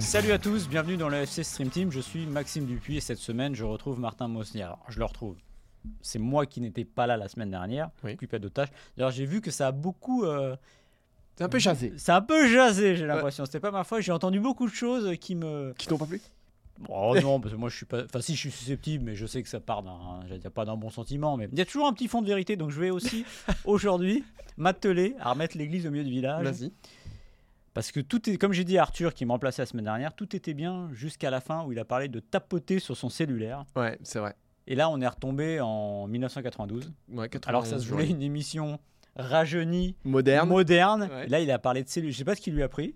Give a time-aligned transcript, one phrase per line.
[0.00, 1.90] Salut à tous, bienvenue dans le FC Stream Team.
[1.92, 4.62] Je suis Maxime Dupuis et cette semaine, je retrouve Martin Mosnier.
[4.62, 5.36] Alors, je le retrouve.
[6.00, 8.12] C'est moi qui n'étais pas là la semaine dernière, Oui.
[8.12, 8.70] occupé d'autres tâches.
[8.96, 10.24] D'ailleurs, j'ai vu que ça a beaucoup.
[10.24, 10.56] euh,
[11.36, 11.92] C'est un peu jasé.
[11.96, 13.44] ça a un peu jasé, j'ai l'impression.
[13.44, 14.00] C'était pas ma foi.
[14.00, 15.74] J'ai entendu beaucoup de choses qui me.
[15.76, 16.20] Qui t'ont pas plu?
[16.88, 18.04] Oh non, parce que moi je suis pas.
[18.04, 20.20] Enfin, si je suis susceptible, mais je sais que ça part d'un.
[20.54, 22.56] Pas d'un bon sentiment, mais il y a toujours un petit fond de vérité.
[22.56, 23.24] Donc je vais aussi
[23.64, 24.24] aujourd'hui
[24.56, 26.44] m'atteler à remettre l'église au milieu du village.
[26.44, 26.72] Vas-y.
[27.74, 30.14] Parce que tout est, comme j'ai dit à Arthur qui m'a remplacé la semaine dernière,
[30.14, 33.66] tout était bien jusqu'à la fin où il a parlé de tapoter sur son cellulaire.
[33.76, 34.34] Ouais, c'est vrai.
[34.66, 36.92] Et là, on est retombé en 1992.
[37.10, 38.10] Ouais, 91, Alors que ça se voulait ouais.
[38.10, 38.80] une émission
[39.14, 40.48] rajeunie, moderne.
[40.48, 41.08] moderne.
[41.12, 41.26] Ouais.
[41.28, 42.12] Là, il a parlé de cellulaire.
[42.12, 42.94] Je sais pas ce qu'il lui a pris.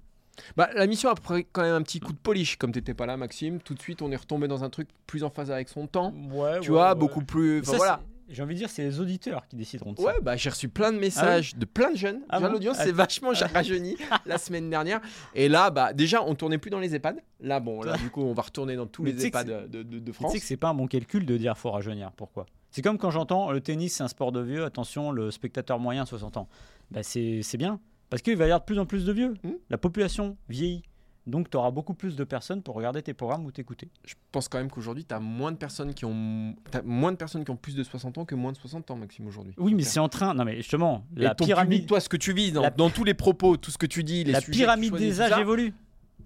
[0.57, 3.07] Bah, la mission a pris quand même un petit coup de polish, comme t'étais pas
[3.07, 3.61] là, Maxime.
[3.61, 6.13] Tout de suite, on est retombé dans un truc plus en phase avec son temps.
[6.33, 7.61] Ouais, tu vois, beaucoup plus.
[7.61, 8.01] Enfin, Ça, voilà.
[8.03, 10.05] c'est- J'ai envie de dire, c'est les auditeurs qui décideront de ça.
[10.05, 12.21] Ouais, bah j'ai reçu plein de messages de plein de jeunes.
[12.29, 12.85] Ah bon L'audience Ah.
[12.85, 15.01] s'est vachement rajeuni la semaine dernière.
[15.35, 17.17] Et là, bah déjà, on tournait plus dans les EHPAD.
[17.41, 19.99] Là, bon, là, du coup, on va retourner dans tous Mais les EHPAD de, de-
[19.99, 20.31] de Tu France.
[20.33, 22.13] sais que c'est pas un bon calcul de dire faut rajeunir.
[22.13, 22.47] Pourquoi?
[22.71, 24.65] C'est comme quand j'entends le tennis, c'est un sport de vieux.
[24.65, 26.49] Attention, le spectateur moyen, 60 ans.
[26.93, 27.81] Bah, c'est c'est bien.
[28.11, 29.35] Parce qu'il va y avoir de plus en plus de vieux.
[29.45, 29.53] Hmm.
[29.71, 30.83] La population vieillit.
[31.27, 33.89] Donc, tu auras beaucoup plus de personnes pour regarder tes programmes ou t'écouter.
[34.05, 37.51] Je pense quand même qu'aujourd'hui, t'as moins de personnes qui ont, moins de personnes qui
[37.51, 39.55] ont plus de 60 ans que moins de 60 ans, Maxime, aujourd'hui.
[39.59, 40.35] Oui, mais c'est en train.
[40.35, 42.71] Non, mais justement, Et la ton pyramide, public, toi, ce que tu vis dans, La-
[42.71, 45.39] dans tous les propos, tout ce que tu dis, les la tu pyramide des âges
[45.39, 45.73] évolue.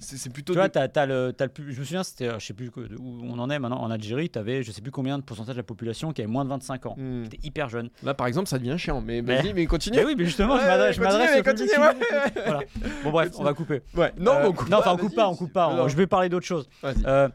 [0.00, 0.52] C'est plutôt.
[0.52, 2.54] Tu vois, de- t'as, t'as le, t'as le je me souviens, c'était, euh, je sais
[2.54, 5.22] plus où on en est maintenant, en Algérie, tu avais je sais plus combien de
[5.24, 6.94] pourcentage de la population qui avait moins de 25 ans.
[6.98, 7.24] Hmm.
[7.24, 7.90] C'était hyper jeune.
[8.02, 9.00] Là, par exemple, ça devient chiant.
[9.00, 9.96] Mais vas-y, mais continue.
[9.98, 12.32] Mais oui, mais justement, je Ouais, m'adresse, je m'adresse mais continue, qui- ouais.
[12.44, 12.60] Voilà.
[13.04, 13.82] Bon, bref, on va couper.
[13.94, 14.12] Ouais.
[14.18, 15.88] Non, Euh, on coupe non, pas, enfin, on coupe pas, on coupe pas.
[15.88, 16.68] Je vais parler d'autre chose.
[16.82, 17.04] Vas-y.
[17.06, 17.28] Euh,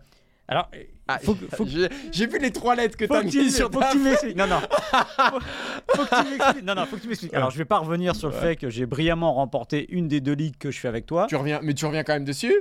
[0.48, 0.70] alors,
[1.12, 1.66] Ah, faut faut
[2.12, 4.38] j'ai- vu les trois lettres que t'as mis sur faut ta que tu m'expliques.
[4.38, 4.60] Non, non.
[4.62, 5.40] Faut,
[5.96, 6.66] faut que tu m'expliques.
[6.66, 7.34] Non, non, faut que tu m'expliques.
[7.34, 10.34] Alors, je vais pas revenir sur le fait que j'ai brillamment remporté une des deux
[10.34, 12.54] ligues que je fais avec toi, Tu reviens, mais tu reviens quand même dessus?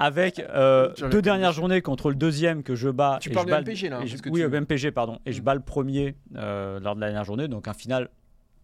[0.00, 3.18] avec euh, deux dernières journées contre le deuxième que je bats.
[3.20, 5.18] Tu et parles je de MPG, là, hein, je- que Oui, tu- au MPG, pardon.
[5.26, 5.44] Et je Mm.
[5.44, 7.48] bats le premier euh, lors de la dernière journée.
[7.48, 8.08] Donc, un final.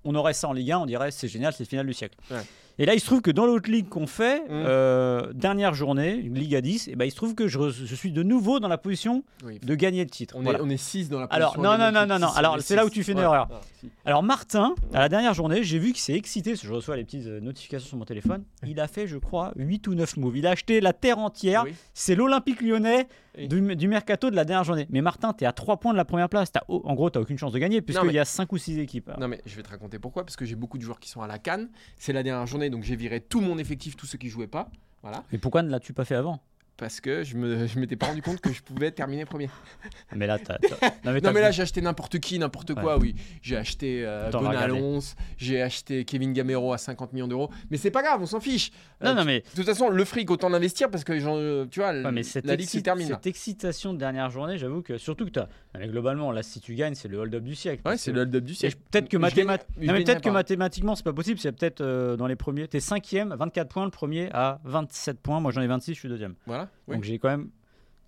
[0.05, 2.17] On aurait ça en Ligue 1, on dirait c'est génial, c'est le final du siècle.
[2.31, 2.37] Ouais.
[2.79, 4.47] Et là, il se trouve que dans l'autre ligue qu'on fait, Mm.
[4.51, 8.11] euh, dernière journée, une ligue à 10, et ben, il se trouve que je, suis
[8.11, 9.61] de nouveau dans la position Oui.
[9.63, 10.35] de gagner le titre.
[10.37, 10.59] On Voilà.
[10.59, 11.63] est, on est 6 dans la Alors, position.
[11.71, 12.19] non, gagner non, non, titre.
[12.21, 13.25] non, Six, alors, c'est là où tu fais une Ouais.
[13.25, 13.49] erreur.
[13.53, 13.91] Ah, si.
[14.05, 16.97] Alors Martin, à la dernière journée, j'ai vu qu'il s'est excité, parce que je reçois
[16.97, 18.43] les petites euh, notifications sur mon téléphone.
[18.67, 20.37] Il a fait, je crois, 8 ou 9 moves.
[20.37, 21.63] Il a acheté la terre entière.
[21.67, 21.75] Oui.
[21.95, 23.07] C'est l'Olympique lyonnais
[23.37, 23.49] Oui.
[23.49, 24.87] du, du mercato de la dernière journée.
[24.91, 26.53] Mais Martin, t'es à 3 points de la première place.
[26.69, 28.79] Oh, en gros, t'as aucune chance de gagner, puisqu'il mais- y a 5 ou 6
[28.79, 29.11] équipes.
[29.19, 31.21] Non mais je vais te raconter pourquoi parce que j'ai beaucoup de joueurs qui sont
[31.23, 31.69] à la canne.
[31.97, 34.69] C'est la dernière journée donc j'ai viré tout mon effectif, tous ceux qui jouaient pas.
[35.03, 35.23] Voilà.
[35.33, 36.41] Mais pourquoi ne l'as-tu pas fait avant?
[36.77, 39.49] Parce que je me je m'étais pas rendu compte que je pouvais terminer premier.
[40.17, 40.59] Mais là, t'as.
[40.59, 43.15] t'as- Non, mais, Non t'as- mais là j'ai acheté n'importe qui, n'importe quoi, oui.
[43.43, 44.77] J'ai acheté euh, Attends, on va regarder.
[44.79, 47.49] Alonso, j'ai acheté Kevin Gamero à 50 millions d'euros.
[47.71, 48.73] Mais c'est pas grave, on s'en fiche.
[49.01, 49.41] Non, Euh, non, mais.
[49.41, 52.23] De toute façon, le fric, autant l'investir parce que j'en, euh, tu vois, Ouais, mais
[52.25, 53.09] cette, la ligue se excit- termine.
[53.09, 53.15] là.
[53.17, 55.43] cette excitation de dernière journée, j'avoue que surtout que t'as.
[55.75, 57.83] non, mais globalement, là, si tu gagnes, c'est le hold-up du siècle.
[57.87, 58.77] Ouais, c'est que- le hold-up du Et siècle.
[58.91, 61.39] Peut-être que, je gagne- mathémat- mais non, peut-être que mathématiquement, c'est pas possible.
[61.39, 62.67] C'est peut-être euh, dans les premiers.
[62.67, 65.39] T'es cinquième, 24 points, le premier à 27 points.
[65.39, 66.35] Moi, j'en ai 26, je suis deuxième.
[66.47, 66.64] Voilà.
[66.89, 66.97] Oui.
[66.97, 67.51] Donc j'ai quand même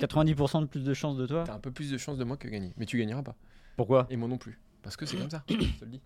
[0.00, 1.44] 90% de plus de chances de toi.
[1.46, 2.72] T'as un peu plus de chances de moi que gagner.
[2.76, 3.34] Mais tu gagneras pas.
[3.76, 4.06] Pourquoi?
[4.10, 4.58] Et moi non plus.
[4.82, 5.42] Parce que c'est comme ça.
[5.48, 6.00] je te le dis.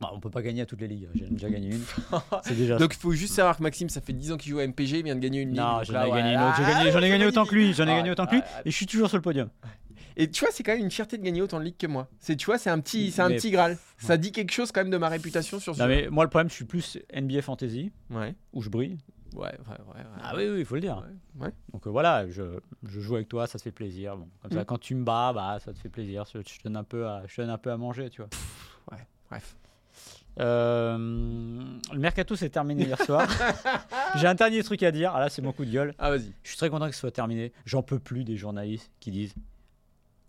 [0.00, 1.08] Bah, On peut pas gagner à toutes les ligues.
[1.14, 1.82] J'ai déjà gagné une.
[2.44, 2.76] C'est déjà.
[2.78, 4.98] Donc il faut juste savoir que Maxime, ça fait 10 ans qu'il joue à MPG,
[4.98, 5.58] il vient de gagner une ligue.
[5.58, 6.60] non, j'en ai ouais, gagné une autre.
[6.60, 7.72] Gagné- J'en ai gagné autant que lui.
[7.74, 8.42] J'en ai Ah, gagné autant que lui.
[8.44, 9.48] ah, Et je suis toujours sur le podium.
[10.16, 12.08] Et tu vois, c'est quand même une fierté de gagner autant de ligues que moi.
[12.20, 13.78] C'est, tu vois, c'est un petit, c'est un Mais- petit graal.
[13.98, 15.90] Ça dit quelque chose quand même de ma réputation sur ce Non, jeu.
[16.02, 18.98] mais moi, le problème, je suis plus NBA Fantasy Ouais, où je brille.
[19.34, 20.00] Ouais, ouais, ouais.
[20.00, 20.04] ouais.
[20.22, 21.04] Ah oui, oui, il faut le dire.
[21.36, 21.52] Ouais, ouais.
[21.72, 24.16] Donc euh, voilà, je, je joue avec toi, ça se fait plaisir.
[24.16, 24.64] Bon, comme ça, Mm.
[24.64, 26.24] quand tu me bats, bah, ça te fait plaisir.
[26.32, 28.22] Je, je te donne un peu à, je te donne un peu à manger, tu
[28.22, 28.30] vois.
[29.30, 29.56] Bref.
[30.40, 30.96] Euh,
[31.92, 33.28] le mercato s'est terminé hier soir.
[34.16, 35.12] J'ai un dernier truc à dire.
[35.14, 35.94] Ah là, c'est mon coup de gueule.
[35.98, 36.32] Ah, vas-y.
[36.42, 37.52] Je suis très content que ce soit terminé.
[37.66, 39.34] J'en peux plus des journalistes qui disent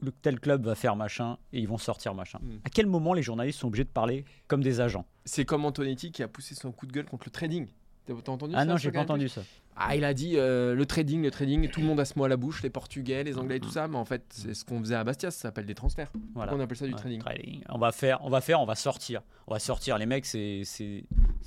[0.01, 2.39] le tel club va faire machin et ils vont sortir machin.
[2.41, 2.49] Mm.
[2.65, 5.05] À quel moment les journalistes sont obligés de parler comme des agents?
[5.23, 7.67] C'est comme Antonetti qui a poussé son coup de gueule contre le trading.
[8.05, 9.41] T'as entendu Ah ça non, j'ai pas entendu ça.
[9.75, 12.25] Ah, il a dit euh, le trading, le trading, tout le monde a ce mot
[12.25, 14.63] à la bouche, les Portugais, les Anglais et tout ça, mais en fait, c'est ce
[14.65, 16.11] qu'on faisait à Bastia, ça s'appelle des transferts.
[16.35, 16.51] Voilà.
[16.51, 17.63] Pourquoi on appelle ça du trading trading.
[17.69, 19.21] On va faire, on va faire, on va sortir.
[19.47, 19.97] On va sortir.
[19.97, 20.63] Les mecs, c'est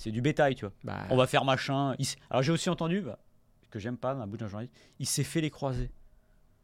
[0.07, 0.73] du bétail, tu vois.
[0.83, 1.95] Bah, On va faire machin.
[1.99, 3.19] Il Alors j'ai aussi entendu, bah,
[3.71, 5.91] que j'aime pas dans la bouche d'un journaliste, il s'est fait les croiser.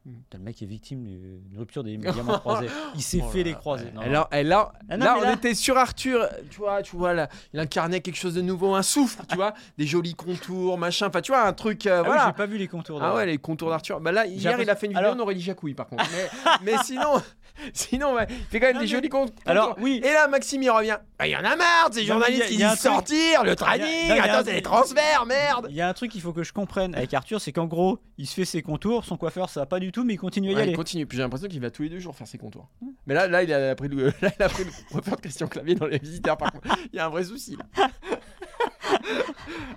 [0.05, 2.67] Putain, Le mec est victime d'une rupture des diamants croisés.
[2.95, 3.91] Il s'est Oh fait là les ouais.
[3.95, 6.81] Non, là, et là, Ah non, là, mais on là- était sur Arthur, tu vois,
[6.81, 10.13] tu vois là, il incarnait quelque chose de nouveau, un souffle, tu vois, des jolis
[10.13, 12.25] contours, machin, enfin tu vois, un truc, euh, Ah oui, voilà.
[12.27, 13.01] j'ai pas vu les contours.
[13.01, 14.01] Ah ouais, les contours d'Arthur.
[14.01, 16.03] Bah là, hier, il a fait une vidéo, Alors- on aurait dit Jacouille par contre.
[16.11, 17.21] Mais, mais sinon,
[17.73, 19.35] sinon, ouais, il fait quand même des jolis contours.
[19.45, 20.01] Alors oui.
[20.03, 20.97] Et là, Maxime, il revient.
[21.19, 22.53] Ah, Il y en a marre de ces Non, mais il y journalistes a- qui
[22.55, 24.33] il y a disent un truc- sortir, le non, trading, il y a un attends,
[24.39, 25.67] c'est truc- des transferts, merde.
[25.69, 27.99] Il y a un truc qu'il faut que je comprenne avec Arthur, c'est qu'en gros,
[28.17, 30.49] il se fait ses contours, son coiffeur ça va pas du tout, mais il continue
[30.49, 30.71] à y Ouais, aller.
[30.71, 31.05] il continue.
[31.05, 32.69] Puis j'ai l'impression qu'il va tous les deux jours faire ses contours.
[33.07, 35.47] Mais là, là, il a pris le, là, il a pris le coiffeur de Christian
[35.47, 36.37] Clavier dans les visiteurs.
[36.37, 37.87] Par contre, il y a un vrai souci là.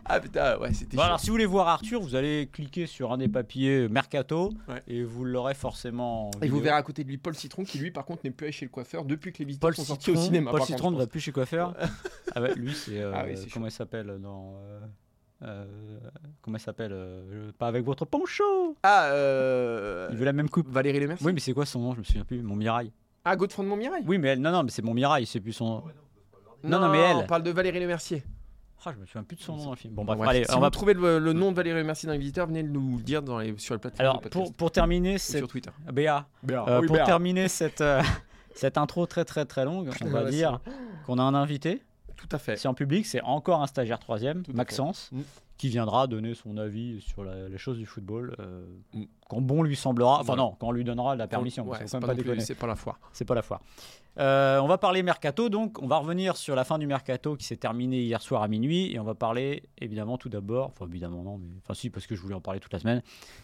[0.04, 1.06] ah putain, ouais, c'était Bon, chaud.
[1.06, 4.82] alors si vous voulez voir Arthur, vous allez cliquer sur un des papiers Mercato Ouais.
[4.86, 6.28] et vous l'aurez forcément.
[6.28, 8.30] en Et vous verrez à côté de lui Paul Citron qui lui par contre n'est
[8.30, 10.50] plus allé chez le coiffeur depuis que les visiteurs Paul sont sortis Citron, au cinéma.
[10.50, 11.74] Paul Citron ne va plus chez coiffeur.
[12.34, 14.80] ah ouais, lui c'est euh, Ah oui, c'est comment il s'appelle dans euh,
[15.42, 15.98] euh,
[16.42, 18.76] comment il s'appelle euh, pas avec votre poncho.
[18.82, 20.08] Ah, euh...
[20.10, 20.68] Il veut la même coupe.
[20.68, 21.26] Valérie Lemercier.
[21.26, 21.92] Oui, mais c'est quoi son nom?
[21.94, 22.40] Je me souviens plus.
[22.42, 22.90] Montmirail.
[23.24, 24.02] Ah, Godefroy de Montmirail?
[24.06, 25.82] Oui, mais elle, non, non, mais c'est Montmirail, c'est plus son.
[26.64, 27.16] Non, non, mais elle.
[27.16, 28.22] On parle de Valérie Lemercier.
[28.84, 29.94] Ah, je me souviens plus de son nom dans le film.
[29.94, 30.70] Bon, bref, Bref, allez, si on va.
[30.70, 33.38] trouvez le, le nom de Valérie Lemercier dans les visiteurs, venez nous le dire dans
[33.38, 34.00] les, sur les plateformes.
[34.08, 35.70] Alors de pour, pour terminer cette sur Twitter.
[35.92, 38.00] BA, Euh, pour terminer cette, euh,
[38.54, 40.60] cette intro très très très longue, on va Ouais, dire
[41.04, 41.82] qu'on a un invité.
[42.16, 42.56] Tout à fait.
[42.56, 45.10] C'est en public, c'est encore un stagiaire troisième, Maxence.
[45.12, 45.20] Mm.
[45.58, 49.04] qui viendra donner son avis sur la- les choses du football euh, Mm.
[49.28, 50.16] quand bon lui semblera.
[50.16, 50.42] Enfin Voilà.
[50.42, 51.66] non, quand on lui donnera la permission.
[51.66, 52.98] Ouais, c'est pas, pas pas la foire.
[53.12, 53.60] C'est pas la foire.
[54.18, 57.44] Euh, on va parler mercato, donc on va revenir sur la fin du mercato qui
[57.44, 61.22] s'est terminé hier soir à minuit et on va parler évidemment tout d'abord, enfin évidemment
[61.22, 63.02] non, mais enfin si parce que je voulais en parler toute la semaine,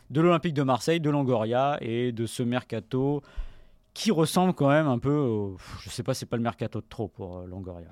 [0.08, 3.22] de l'Olympique de Marseille, de Longoria et de ce mercato
[3.92, 6.86] qui ressemble quand même un peu, au, je sais pas, c'est pas le mercato de
[6.88, 7.88] trop pour euh, Longoria.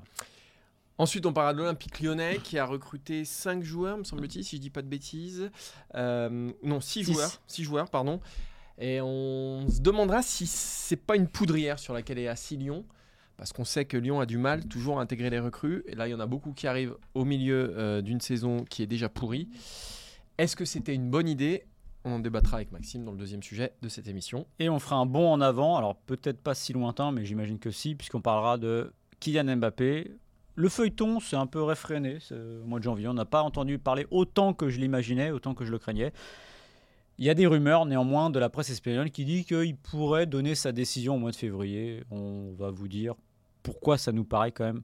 [1.00, 4.60] Ensuite, on parlera de l'Olympique lyonnais qui a recruté 5 joueurs, me semble-t-il, si je
[4.60, 5.50] dis pas de bêtises.
[5.94, 7.12] Euh, non, 6 Six.
[7.14, 7.40] joueurs.
[7.46, 8.20] 6 joueurs, pardon.
[8.76, 12.84] Et on se demandera si c'est pas une poudrière sur laquelle est assis Lyon.
[13.38, 15.84] Parce qu'on sait que Lyon a du mal toujours à intégrer les recrues.
[15.86, 18.82] Et là, il y en a beaucoup qui arrivent au milieu euh, d'une saison qui
[18.82, 19.48] est déjà pourrie.
[20.36, 21.64] Est-ce que c'était une bonne idée?
[22.04, 24.46] On en débattra avec Maxime dans le deuxième sujet de cette émission.
[24.58, 27.70] Et on fera un bond en avant, alors peut-être pas si lointain, mais j'imagine que
[27.70, 30.10] si, puisqu'on parlera de Kylian Mbappé.
[30.60, 33.08] Le feuilleton, c'est un peu réfréné c'est au mois de janvier.
[33.08, 36.12] On n'a pas entendu parler autant que je l'imaginais, autant que je le craignais.
[37.18, 40.54] Il y a des rumeurs néanmoins de la presse espagnole qui dit qu'il pourrait donner
[40.54, 42.04] sa décision au mois de février.
[42.10, 43.14] On va vous dire
[43.62, 44.82] pourquoi ça nous paraît quand même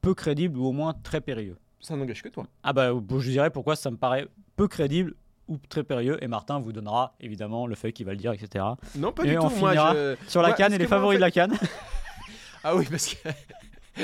[0.00, 1.56] peu crédible ou au moins très périlleux.
[1.80, 2.44] Ça n'engage que toi.
[2.64, 4.26] Ah bah je dirais pourquoi ça me paraît
[4.56, 5.14] peu crédible
[5.46, 8.64] ou très périlleux et Martin vous donnera évidemment le fait qu'il va le dire, etc.
[8.96, 9.56] Non, pas Et du on tout.
[9.56, 11.52] Moi, finira je- Sur la canne et les en favoris fait- de la canne.
[12.64, 13.28] Ah oui, parce que.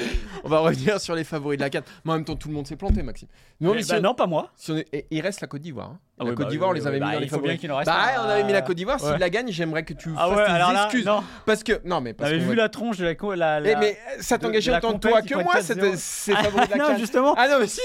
[0.45, 1.85] on va revenir sur les favoris de la canne.
[2.05, 3.29] Mais en même temps, tout le monde s'est planté, Maxime.
[3.61, 4.51] Non, mais Eh si bah on- non, pas moi.
[4.57, 5.91] si on est- et il reste la Côte d'Ivoire.
[5.91, 5.99] hein.
[6.21, 7.37] Ah la oui, Côte bah d'Ivoire, on les avait bah, mis dans les il faut
[7.37, 7.61] bien favoris.
[7.61, 8.27] qu'il en reste Bah, un.
[8.27, 9.03] on avait mis la Côte d'Ivoire.
[9.03, 9.11] Ouais.
[9.11, 11.07] S'il la gagne, j'aimerais que tu Ah fasses ouais, alors là, excuses.
[11.07, 11.23] non.
[11.47, 11.81] Parce que.
[11.85, 13.15] Non, mais parce T'avais vu la tronche de la.
[13.15, 15.63] co- la, Eh, la- mais ça de- t'engageait de autant compète, toi que moi, 4-0.
[15.63, 17.35] c'était- ces favoris de la non, justement.
[17.39, 17.81] Ah non, mais si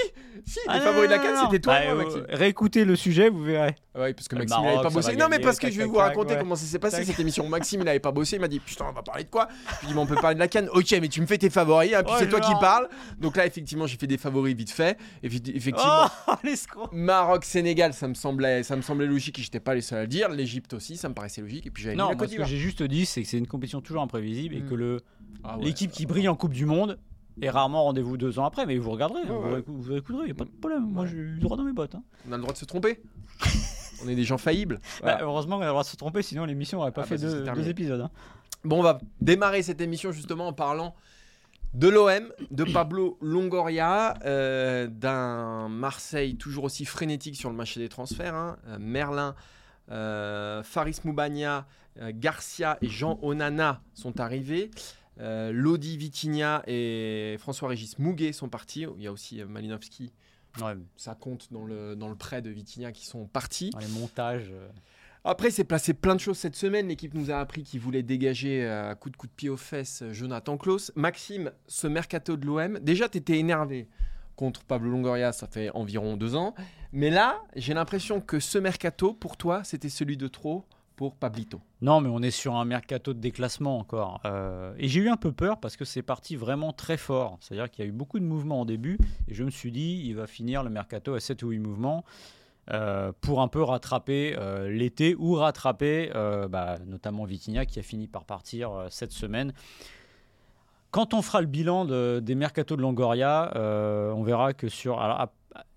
[0.46, 1.42] Si, Ah les favoris de la non.
[1.46, 2.26] c'était toi Bah, euh, Maxime.
[2.28, 3.76] Réécoutez le sujet, vous verrez.
[3.96, 5.16] Ah Oui, parce que Maxime il Maroc, n'avait pas ça bossé.
[5.16, 7.48] Non, mais parce que je vais vous raconter comment ça s'est passé cette émission.
[7.48, 9.48] Maxime il n'avait pas bossé, il m'a dit Putain, on va parler de quoi?
[9.76, 10.68] Je lui dis Mais on peut parler de la canne.
[10.74, 12.90] Ok, mais tu me fais tes favoris, hein, puis Ouais, c'est toi qui parles.
[13.20, 14.98] Donc là, effectivement, j'ai fait des favoris vite fait.
[15.22, 16.90] Effectivement, Oh, l'escroc.
[16.92, 20.08] Maroc-Sénégal, ça me semblait, ça me semblait logique et j'étais pas les seuls à le
[20.08, 20.30] dire.
[20.30, 21.66] L'Égypte aussi, ça me paraissait logique.
[21.68, 23.38] Et puis j'avais mis Non, la moi, ce que j'ai juste dit, c'est que c'est
[23.38, 24.70] une compétition toujours imprévisible et Mm.
[24.70, 25.02] que le
[25.44, 25.66] Ah ouais.
[25.66, 26.98] l'équipe qui brille en Coupe du Monde
[27.42, 28.66] est rarement au rendez-vous deux ans après.
[28.66, 29.56] Mais vous regarderez, Ouais, vous, ouais.
[29.62, 30.86] récou- vous écouterez, il n'y a pas de problème.
[30.90, 31.96] Moi, j'ai eu le droit dans mes bottes.
[31.96, 32.04] hein.
[32.28, 33.02] On a le droit de se tromper.
[34.06, 34.80] on est des gens faillibles.
[35.02, 35.18] Voilà.
[35.18, 37.18] Bah, heureusement qu'on a le droit de se tromper, sinon l'émission n'aurait pas Ah, fait
[37.18, 38.02] bah, deux, deux épisodes.
[38.02, 38.10] hein.
[38.66, 40.96] Bon, on va démarrer cette émission justement en parlant
[41.74, 47.90] de l'OM, de Pablo Longoria, euh, d'un Marseille toujours aussi frénétique sur le marché des
[47.90, 48.36] transferts.
[48.36, 48.58] hein.
[48.68, 49.36] Euh, Merlin,
[49.92, 51.66] euh, Faris Moubania,
[52.00, 54.70] euh, Garcia et Jean Onana sont arrivés.
[55.20, 58.88] Lodi Vitinha et François-Régis Mouguet sont partis.
[58.98, 60.12] Il y a aussi Malinowski,
[60.62, 63.70] Ouais, ça compte dans le, dans le prêt de Vitinha qui sont partis.
[63.72, 64.52] dans les montages.
[65.26, 66.88] Euh, Après, c'est placé plein de choses cette semaine.
[66.88, 70.02] L'équipe nous a appris qu'il voulait dégager euh, à coup de de pied aux fesses
[70.02, 70.92] euh, Jonathan Klaus.
[70.96, 73.88] Maxime, ce mercato de l'OM, déjà, tu étais énervé
[74.36, 76.54] contre Pablo Longoria, ça fait environ deux ans.
[76.92, 80.66] Mais là, j'ai l'impression que ce mercato, pour toi, c'était celui de trop
[80.96, 81.60] pour Pablito.
[81.82, 84.22] Non, mais on est sur un mercato de déclassement encore.
[84.26, 87.38] Euh, et j'ai eu un peu peur parce que c'est parti vraiment très fort.
[87.42, 88.98] C'est-à-dire qu'il y a eu beaucoup de mouvements au début.
[89.28, 92.04] Et je me suis dit, il va finir le mercato à 7 ou 8 mouvements.
[92.72, 96.10] Euh, pour un peu rattraper euh, l'été ou rattraper
[96.50, 99.54] bah, notamment Vitinha qui a fini par partir cette semaine.
[100.92, 105.02] Quand on fera le bilan des mercatos de Longoria, on verra que sur.
[105.02, 105.28] Alors,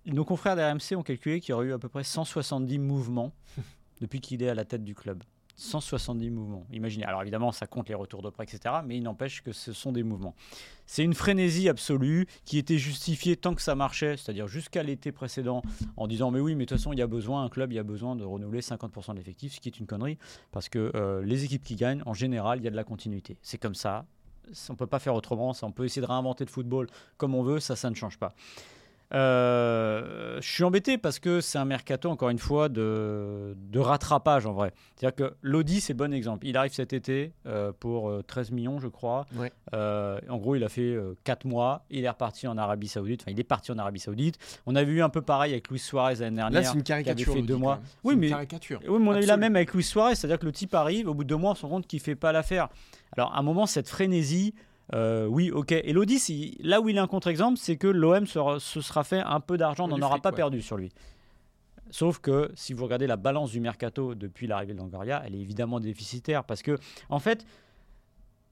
[0.04, 3.32] nos confrères d'RMC ont calculé qu'il y aurait eu à peu près 170 mouvements
[4.00, 5.22] depuis qu'il est à la tête du club.
[5.56, 6.66] 170 mouvements.
[6.70, 7.04] Imaginez.
[7.04, 8.76] Alors évidemment, ça compte les retours de prêt, etc.
[8.84, 10.34] Mais il n'empêche que ce sont des mouvements.
[10.84, 15.62] C'est une frénésie absolue qui était justifiée tant que ça marchait, c'est-à-dire jusqu'à l'été précédent,
[15.96, 17.76] en disant mais oui, mais de toute façon, il y a besoin, un club, il
[17.76, 20.18] y a besoin de renouveler 50% de l'effectif, ce qui est une connerie,
[20.52, 23.38] parce que euh, les équipes qui gagnent, en général, il y a de la continuité.
[23.42, 24.06] C'est comme ça.
[24.68, 25.52] On ne peut pas faire autrement.
[25.62, 28.34] On peut essayer de réinventer le football comme on veut, ça, ça ne change pas.
[29.14, 34.46] Euh, je suis embêté parce que c'est un mercato, encore une fois, de, de rattrapage
[34.46, 34.72] en vrai.
[34.96, 36.46] C'est-à-dire que l'Audi, c'est bon exemple.
[36.46, 39.26] Il arrive cet été euh, pour 13 euh, millions, je crois.
[39.72, 41.84] en gros, il a fait 4 mois.
[41.90, 43.22] Il est reparti en Arabie Saoudite.
[43.22, 44.38] Enfin, il est parti en Arabie Saoudite.
[44.66, 46.62] On a vu un peu pareil avec Luis Suarez l'année dernière.
[46.62, 47.32] Là, c'est une caricature.
[47.32, 47.80] Qui fait deux mois.
[48.02, 48.80] Oui, mais, caricature.
[48.88, 50.14] Oui, mais on a eu la même avec Luis Suarez.
[50.14, 52.00] C'est-à-dire que le type arrive, au bout de deux mois, on se rend compte qu'il
[52.00, 52.68] fait pas l'affaire.
[53.16, 54.54] Alors, à un moment, cette frénésie.
[54.94, 55.72] Euh, oui, ok.
[55.72, 59.40] Et l'Audi, là où il est un contre-exemple, c'est que l'OM se, sera fait un
[59.40, 60.92] peu d'argent, n'en aura pas perdu sur lui.
[61.90, 65.40] Sauf que si vous regardez la balance du mercato depuis l'arrivée de Langoria, elle est
[65.40, 66.78] évidemment déficitaire parce que,
[67.08, 67.46] en fait,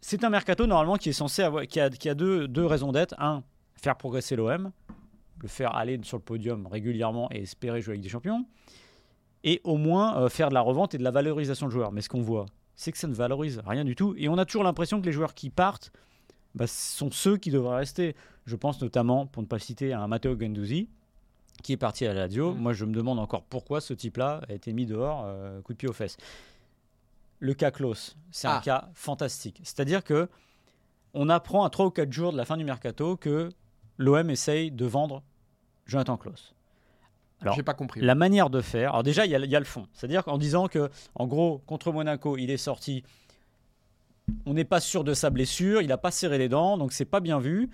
[0.01, 3.15] c'est un mercato normalement qui est censé avoir, qui a, deux, deux raisons d'être.
[3.19, 3.43] Un,
[3.75, 4.71] faire progresser l'OM,
[5.41, 8.47] le faire aller sur le podium régulièrement et espérer jouer avec des champions,
[9.43, 11.93] et au moins euh, faire de la revente et de la valorisation de joueurs.
[11.93, 14.15] Mais ce qu'on voit, c'est que ça ne valorise rien du tout.
[14.17, 15.93] Et on a toujours l'impression que les joueurs qui partent
[16.55, 18.15] bah, sont ceux qui devraient rester.
[18.47, 20.89] Je pense notamment, pour ne pas citer, à un Matteo Ganduzzi,
[21.63, 22.53] qui est parti à la Lazio.
[22.53, 22.59] Mm.
[22.59, 25.79] Moi, je me demande encore pourquoi ce type-là a été mis dehors, euh, coup de
[25.79, 26.17] pied aux fesses.
[27.41, 28.63] Le cas Klaus, c'est un ah.
[28.65, 29.61] cas fantastique.
[29.65, 30.29] C'est-à-dire que
[31.13, 33.51] on apprend à 3 ou 4 jours de la fin du mercato que
[33.99, 35.23] l'OM essaye de vendre
[35.87, 36.55] Jonathan Klaus.
[37.41, 38.01] Alors, pas compris.
[38.01, 38.91] La manière de faire.
[38.91, 39.87] Alors déjà, il y, y, a le fond.
[39.93, 43.05] C'est-à-dire qu'en disant que, en gros, contre Monaco, il est sorti
[44.47, 47.05] on n'est pas sûr de sa blessure, il n'a pas serré les dents, donc c'est
[47.05, 47.71] pas bien vu,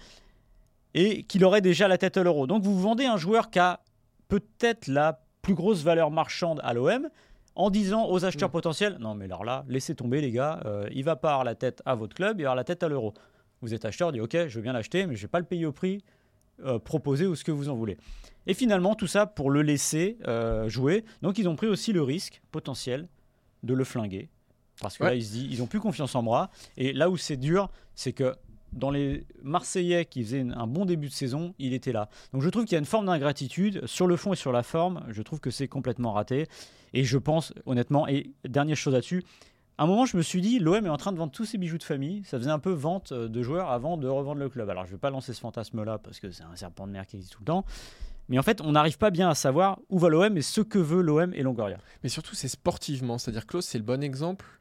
[0.95, 2.47] et qu'il aurait déjà la tête à l'euro.
[2.47, 3.81] Donc vous vendez un joueur qui a
[4.29, 7.09] peut-être la plus grosse valeur marchande à l'OM
[7.55, 8.53] en disant aux acheteurs mm.
[8.53, 11.55] potentiels non mais alors là laissez tomber les gars, euh, il va pas avoir la
[11.55, 13.15] tête à votre club, il va avoir la tête à l'euro.
[13.63, 15.67] Vous êtes acheteur, dit ok je veux bien l'acheter mais je vais pas le payer
[15.67, 16.03] au prix
[16.65, 17.97] euh, proposé ou ce que vous en voulez.
[18.47, 21.05] Et finalement tout ça pour le laisser euh, jouer.
[21.23, 23.09] Donc ils ont pris aussi le risque potentiel
[23.63, 24.29] de le flinguer
[24.81, 26.51] parce que là, ils se disent, ils ont plus confiance en moi.
[26.77, 28.35] Et là où c'est dur, c'est que
[28.73, 32.09] dans les Marseillais qui faisaient un bon début de saison, il était là.
[32.33, 34.63] Donc je trouve qu'il y a une forme d'ingratitude sur le fond et sur la
[34.63, 35.05] forme.
[35.09, 36.47] Je trouve que c'est complètement raté.
[36.93, 39.25] Et je pense, honnêtement, et dernière chose là-dessus,
[39.79, 41.57] à un moment, je me suis dit, l'OM est en train de vendre tous ses
[41.57, 42.23] bijoux de famille.
[42.25, 44.69] Ça faisait un peu vente de joueurs avant de revendre le club.
[44.69, 47.07] Alors, je ne vais pas lancer ce fantasme-là parce que c'est un serpent de mer
[47.07, 47.65] qui existe tout le temps.
[48.29, 50.79] Mais en fait, on n'arrive pas bien à savoir où va l'OM et ce que
[50.79, 51.79] veut l'OM et Longoria.
[52.03, 53.17] Mais surtout, c'est sportivement.
[53.17, 54.60] C'est-à-dire, Klaus, c'est le bon exemple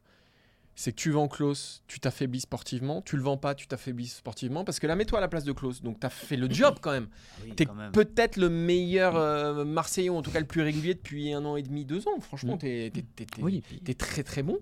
[0.74, 3.02] c'est que tu vends Klaus, tu t'affaiblis sportivement.
[3.02, 4.64] Tu le vends pas, tu t'affaiblis sportivement.
[4.64, 5.82] Parce que là, mets-toi à la place de Klaus.
[5.82, 7.08] Donc, tu as fait le job quand même.
[7.40, 10.94] Ah tu es peut-être le meilleur euh, Marseillais, ou en tout cas le plus régulier
[10.94, 12.18] depuis un an et demi, deux ans.
[12.20, 14.58] Franchement, tu es, très très bon.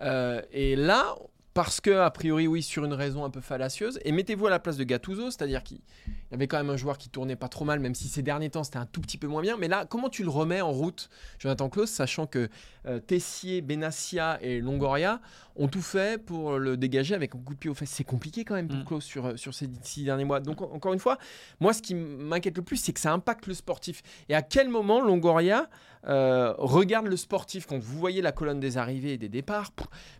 [0.00, 1.16] Euh, et là,
[1.62, 4.00] parce que, a priori, oui, sur une raison un peu fallacieuse.
[4.06, 5.76] Et mettez-vous à la place de Gattuso, c'est-à-dire qu'il
[6.30, 8.48] y avait quand même un joueur qui tournait pas trop mal, même si ces derniers
[8.48, 9.58] temps c'était un tout petit peu moins bien.
[9.58, 12.48] Mais là, comment tu le remets en route, Jonathan Klaus, sachant que
[12.86, 15.20] euh, Tessier, Benassia et Longoria
[15.56, 17.90] ont tout fait pour le dégager avec un coup de pied aux fesses.
[17.90, 18.84] C'est compliqué quand même pour mm.
[18.84, 20.40] Klaus sur, euh, sur ces six derniers mois.
[20.40, 21.18] Donc, encore une fois,
[21.60, 24.02] moi, ce qui m'inquiète le plus, c'est que ça impacte le sportif.
[24.30, 25.68] Et à quel moment Longoria
[26.06, 27.66] euh, regarde le sportif?
[27.66, 29.72] Quand vous voyez la colonne des arrivées et des départs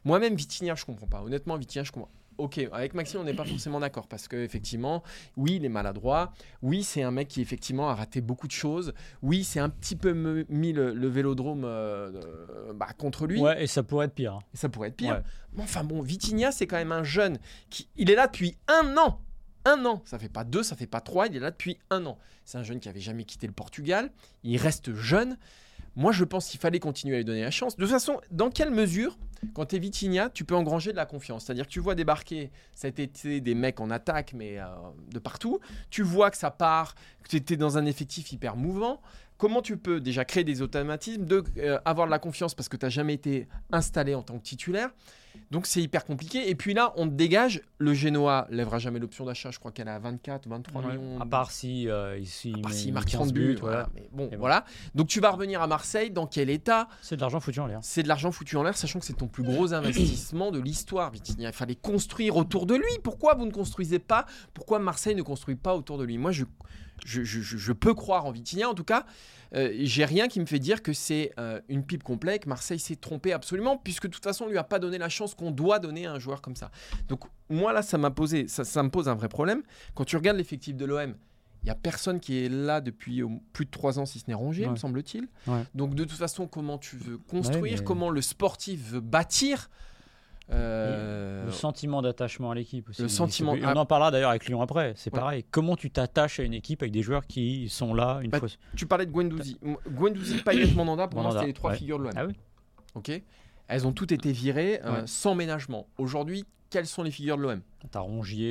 [0.05, 1.23] Moi-même, Vitinha, je comprends pas.
[1.31, 2.11] Honnêtement, Vitinha, je comprends
[2.41, 5.03] ok, avec Maxime, on n'est pas forcément d'accord parce qu'effectivement,
[5.37, 6.33] oui, il est maladroit.
[6.63, 8.93] Oui, c'est un mec qui effectivement a raté beaucoup de choses.
[9.23, 10.13] Oui, c'est un petit peu
[10.49, 13.41] mis le, vélodrome euh, bah, contre lui.
[13.41, 14.41] Ouais, et ça pourrait être pire.
[14.55, 15.23] Et ça pourrait être pire.
[15.59, 19.21] enfin bon, Vitinha, c'est quand même un jeune qui, il est là depuis un an.
[19.67, 22.07] Un an, ça fait pas deux, ça fait pas trois, il est là depuis un
[22.07, 22.19] an.
[22.47, 24.11] C'est un jeune qui avait jamais quitté le Portugal,
[24.43, 25.37] il reste jeune.
[25.97, 27.77] Moi, je pense qu'il fallait continuer à lui donner la chance.
[27.77, 29.19] De toute façon, dans quelle mesure,
[29.55, 31.45] quand tu es Vitinha, tu peux engranger de la confiance?
[31.45, 34.67] C'est-à-dire que tu vois débarquer cet été des mecs en attaque, mais euh,
[35.11, 35.61] de partout.
[35.91, 39.01] Tu vois que ça part, que tu étais dans un effectif hyper mouvant.
[39.37, 42.85] Comment tu peux déjà créer des automatismes, euh, avoir de la confiance parce que tu
[42.85, 44.91] n'as jamais été installé en tant que titulaire?
[45.51, 46.49] Donc c'est hyper compliqué.
[46.49, 47.63] Et puis là, on te dégage.
[47.79, 49.51] Le Genoa lèvera jamais l'option d'achat.
[49.51, 50.97] Je crois qu'elle à 24, 23 Ouais.
[50.97, 51.21] millions.
[51.21, 53.57] À part si, euh, ici, À part il s'il met marque 15 30 buts.
[53.61, 53.77] voilà.
[53.77, 53.91] voilà.
[53.95, 54.65] Mais bon, voilà.
[54.95, 56.11] Donc tu vas revenir à Marseille.
[56.13, 56.87] Dans quel état?
[57.03, 57.81] C'est de l'argent foutu en l'air.
[57.83, 61.11] C'est de l'argent foutu en l'air, sachant que c'est ton plus gros investissement de l'histoire,
[61.11, 61.49] Vitinha.
[61.49, 62.85] Il fallait construire autour de lui.
[63.03, 64.27] Pourquoi vous ne construisez pas?
[64.55, 66.17] Pourquoi Marseille ne construit pas autour de lui?
[66.17, 66.45] Moi, je,
[67.05, 68.69] je, je- peux croire en Vitinha.
[68.69, 69.07] En tout cas,
[69.55, 72.47] euh, j'ai rien qui me fait dire que c'est euh, une pipe complète.
[72.47, 75.35] Marseille s'est trompé absolument, puisque de toute façon, on lui a pas donné la chance
[75.41, 76.71] qu'on doit donner à un joueur comme ça.
[77.09, 79.63] Donc moi là, ça m'a posé, ça, ça me pose un vrai problème.
[79.95, 81.15] Quand tu regardes l'effectif de l'OM.
[81.63, 84.33] Il n'y a personne qui est là depuis plus de trois ans, si ce n'est
[84.35, 84.71] Rongier, Ouais.
[84.73, 85.29] me semble-t-il.
[85.47, 85.63] Ouais.
[85.75, 89.69] Donc de toute façon, comment tu veux construire, mais- comment le sportif veut bâtir
[90.53, 93.03] euh, Le sentiment d'attachement à l'équipe aussi.
[93.03, 94.95] le sentiment- on en parlera d'ailleurs avec Lyon après.
[94.97, 95.21] C'est Ouais.
[95.21, 95.45] pareil.
[95.51, 98.49] Comment tu t'attaches à une équipe avec des joueurs qui sont là une Bah, fois.
[98.75, 99.59] Tu parlais de Guendouzi.
[99.63, 101.77] M- Guendouzi, Payet, Mandanda, pour moi, c'était les trois ouais.
[101.77, 102.13] figures de l'OM.
[102.17, 102.35] Ah oui.
[102.95, 103.23] Ok
[103.71, 105.03] Elles ont toutes été virées euh, Ouais.
[105.07, 105.87] sans ménagement.
[105.99, 107.61] Aujourd'hui, quelles sont les figures de l'OM
[107.91, 108.47] T'as Rongier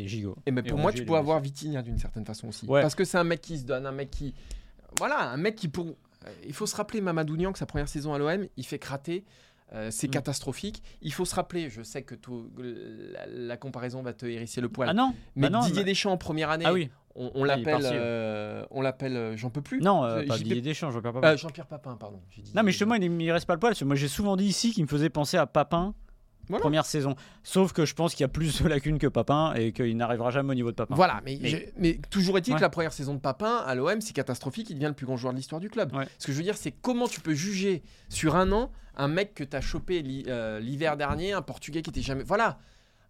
[0.00, 0.36] et, et Gigot.
[0.46, 2.66] Et ben Et pour moi, Rongier, tu peux avoir Vitinha d'une certaine façon aussi.
[2.66, 2.80] Ouais.
[2.80, 4.34] Parce que c'est un mec qui se donne, un mec qui.
[4.98, 5.86] Voilà, un mec qui pour.
[5.86, 9.24] euh, Il faut se rappeler Mamadou Niang, sa première saison à l'OM, il fait crater.
[9.72, 10.10] euh, c'est Mm.
[10.12, 10.82] catastrophique.
[11.02, 14.68] Il faut se rappeler, je sais que tout- la, la comparaison va te hérisser le
[14.68, 14.88] poil.
[14.88, 16.90] Ah non mais bah non, Didier mais- Deschamps en première année, Ah oui.
[17.16, 17.90] On, on Ah, il est l'appelle, ouais.
[17.92, 19.80] euh, on l'appelle, euh, j'en peux plus.
[19.80, 21.28] Non, euh, Euh, pas Didier Deschamps, Jean-Pierre Papin.
[21.28, 22.20] Euh, Jean-Pierre Papin, pardon.
[22.36, 23.70] dit non, mais justement, il, il reste pas le poil.
[23.72, 25.94] parce que moi, j'ai souvent dit ici qu'il me faisait penser à Papin.
[26.48, 26.60] Voilà.
[26.60, 27.14] Première saison.
[27.42, 30.30] Sauf que je pense qu'il y a plus de lacunes que Papin et qu'il n'arrivera
[30.30, 30.94] jamais au niveau de Papin.
[30.94, 32.58] Voilà, mais, Mais- je- mais toujours est-il Ouais.
[32.58, 34.68] que la première saison de Papin à l'OM, c'est catastrophique.
[34.68, 35.94] Il devient le plus grand joueur de l'histoire du club.
[35.94, 36.04] Ouais.
[36.18, 39.32] Ce que je veux dire, c'est comment tu peux juger sur un an un mec
[39.34, 42.22] que tu as chopé l'hi- euh, l'hiver dernier, un Portugais qui était jamais.
[42.24, 42.58] Voilà,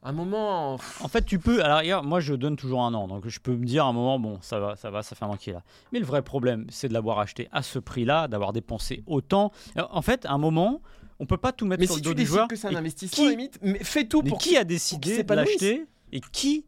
[0.04, 0.74] un moment.
[0.74, 1.64] En fait, tu peux.
[1.64, 3.08] À l'arrière, moi, je donne toujours un an.
[3.08, 5.24] Donc, je peux me dire à un moment, bon, ça va, ça va, ça fait
[5.24, 5.62] un an qu'il est là.
[5.92, 9.50] Mais le vrai problème, c'est de l'avoir acheté à ce prix-là, d'avoir dépensé autant.
[9.90, 10.80] En fait, à un moment,
[11.20, 12.48] on peut pas tout mettre Mais sur si le dos tu du décides joueur.
[12.48, 15.34] que c'est un investissement, qui- limite, mais fais tout Mais pour qui a décidé de
[15.34, 16.66] l'acheter et qui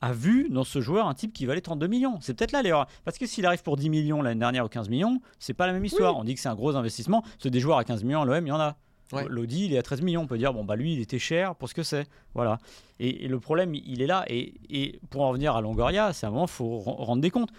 [0.00, 2.18] a vu dans ce joueur un type qui valait 32 millions?
[2.20, 2.86] C'est peut-être là l'erreur.
[3.04, 5.72] Parce que s'il arrive pour 10 millions l'année dernière ou 15 millions, c'est pas la
[5.72, 6.16] même histoire.
[6.16, 7.22] On dit que c'est un gros investissement.
[7.38, 8.76] C'est des joueurs à 15 millions l'OM, il y en a.
[9.12, 9.24] Ouais.
[9.28, 10.22] Lodi, il est à 13 millions.
[10.22, 12.06] On peut dire, bon, bah lui, il était cher pour ce que c'est.
[12.34, 12.58] Voilà.
[12.98, 14.24] Et, et le problème, il est là.
[14.28, 17.30] Et, et pour en revenir à Longoria, c'est un moment, il faut ren- rendre des
[17.30, 17.50] comptes.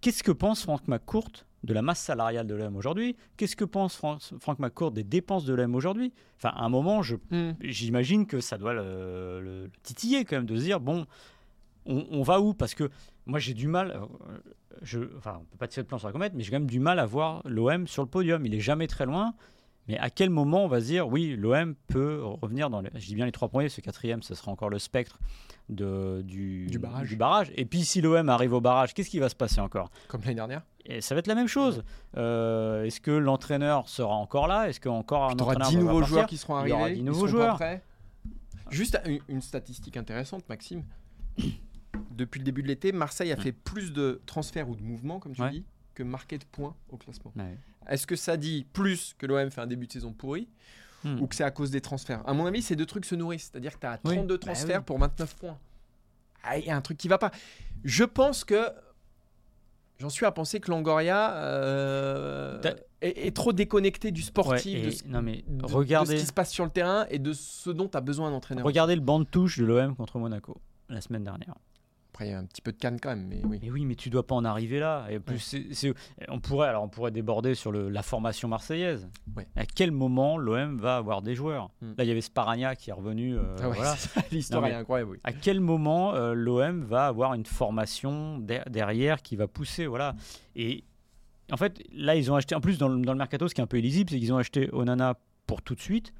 [0.00, 1.30] Qu'est-ce que pense Franck McCourt
[1.64, 3.16] de la masse salariale de l'OM aujourd'hui?
[3.36, 6.12] Qu'est-ce que pense Fran- Franck McCourt des dépenses de l'OM aujourd'hui?
[6.36, 7.50] Enfin, à un moment, Hmm.
[7.60, 11.04] j'imagine que ça doit le, le- le titiller quand même de se dire bon,
[11.86, 12.54] on, on va où?
[12.54, 12.88] Parce que
[13.26, 14.36] moi j'ai du mal, euh,
[14.82, 16.70] je, enfin on peut pas tirer de plan sur la comète, mais j'ai quand même
[16.70, 18.46] du mal à voir l'OM sur le podium.
[18.46, 19.34] Il est jamais très loin.
[19.88, 23.06] Mais à quel moment on va se dire oui, l'OM peut revenir dans les, je
[23.06, 25.18] dis bien les trois premiers, ce quatrième, ce sera encore le spectre
[25.70, 27.16] de, du, Du barrage.
[27.16, 27.50] barrage.
[27.56, 29.90] Et puis si l'OM arrive au barrage, qu'est-ce qui va se passer encore?
[30.08, 30.62] Comme l'année dernière.
[30.84, 31.82] et ça va être la même chose.
[32.16, 34.68] Euh, Est-ce que l'entraîneur sera encore là?
[34.68, 36.14] Est-ce qu'encore un entraîneur 10 va nouveaux partir?
[36.14, 36.74] joueurs qui seront Il y arrivés.
[36.74, 37.58] aura 10 ils nouveaux joueurs.
[38.70, 40.84] Juste une, une statistique intéressante, Maxime.
[42.10, 45.32] Depuis le début de l'été, Marseille a fait plus de transferts ou de mouvements, comme
[45.34, 45.50] tu Ouais.
[45.50, 47.32] dis, que marqué de points au classement.
[47.36, 47.56] Ouais.
[47.88, 50.48] Est-ce que ça dit plus que l'OM fait un début de saison pourri
[51.04, 51.20] Hmm.
[51.20, 52.22] ou que c'est à cause des transferts?
[52.28, 53.50] À mon avis, ces deux trucs se nourrissent.
[53.52, 54.16] C'est-à-dire que tu as Oui.
[54.16, 54.84] 32 Bah transferts oui.
[54.84, 55.56] pour 29 points.
[56.42, 57.30] Ah, Il y a un truc qui va pas.
[57.84, 58.68] Je pense que.
[60.00, 62.60] J'en suis à penser que Longoria euh,
[63.00, 66.16] est, est trop déconnecté du Ouais, sportif, et- de, ce- non mais de- de regardez,
[66.16, 68.64] ce qui se passe sur le terrain et de ce dont tu as besoin d'entraîneur.
[68.64, 70.56] regardez le banc de touche de l'OM contre Monaco
[70.88, 71.54] la semaine dernière.
[72.18, 73.60] Après, il y a un petit peu de canne quand même, mais oui.
[73.62, 75.06] Mais oui, mais tu dois pas en arriver là.
[75.08, 75.94] Et plus, c'est-
[76.26, 79.08] on pourrait, alors on pourrait déborder sur le- la formation marseillaise.
[79.36, 79.46] Ouais.
[79.54, 81.70] À quel moment l'OM va avoir des joueurs?
[81.80, 81.92] Hmm.
[81.96, 83.36] Là, il y avait Sparagna qui est revenu.
[83.38, 83.76] euh, Ah ouais,
[84.32, 85.18] L'histoire est incroyable, oui.
[85.22, 90.16] À quel moment euh, l'OM va avoir une formation der- derrière qui va pousser, voilà.
[90.56, 90.82] Et
[91.52, 93.60] en fait, là, ils ont acheté, en plus dans le, dans le mercato, ce qui
[93.60, 95.14] est un peu illisible, c'est qu'ils ont acheté Onana
[95.46, 96.12] pour tout de suite,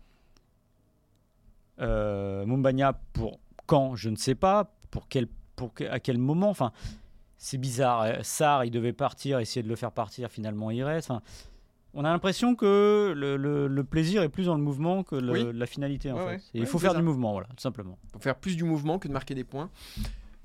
[1.80, 5.26] euh, Mumbagna pour quand, je ne sais pas, pour quel,
[5.59, 6.73] pour que- à quel moment, enfin,
[7.37, 8.03] c'est bizarre.
[8.03, 11.11] Euh, Sarr, il devait partir, essayer de le faire partir, finalement, il reste.
[11.11, 11.23] Enfin,
[11.94, 15.33] on a l'impression que le, le- le plaisir est plus dans le mouvement que le-
[15.33, 15.51] Oui.
[15.53, 16.29] la finalité, en Ouais, fait.
[16.37, 16.40] ouais.
[16.55, 16.99] Il Ouais, faut faire ça.
[16.99, 17.99] du mouvement, voilà, tout simplement.
[18.12, 19.71] Faut faire plus du mouvement que de marquer des points.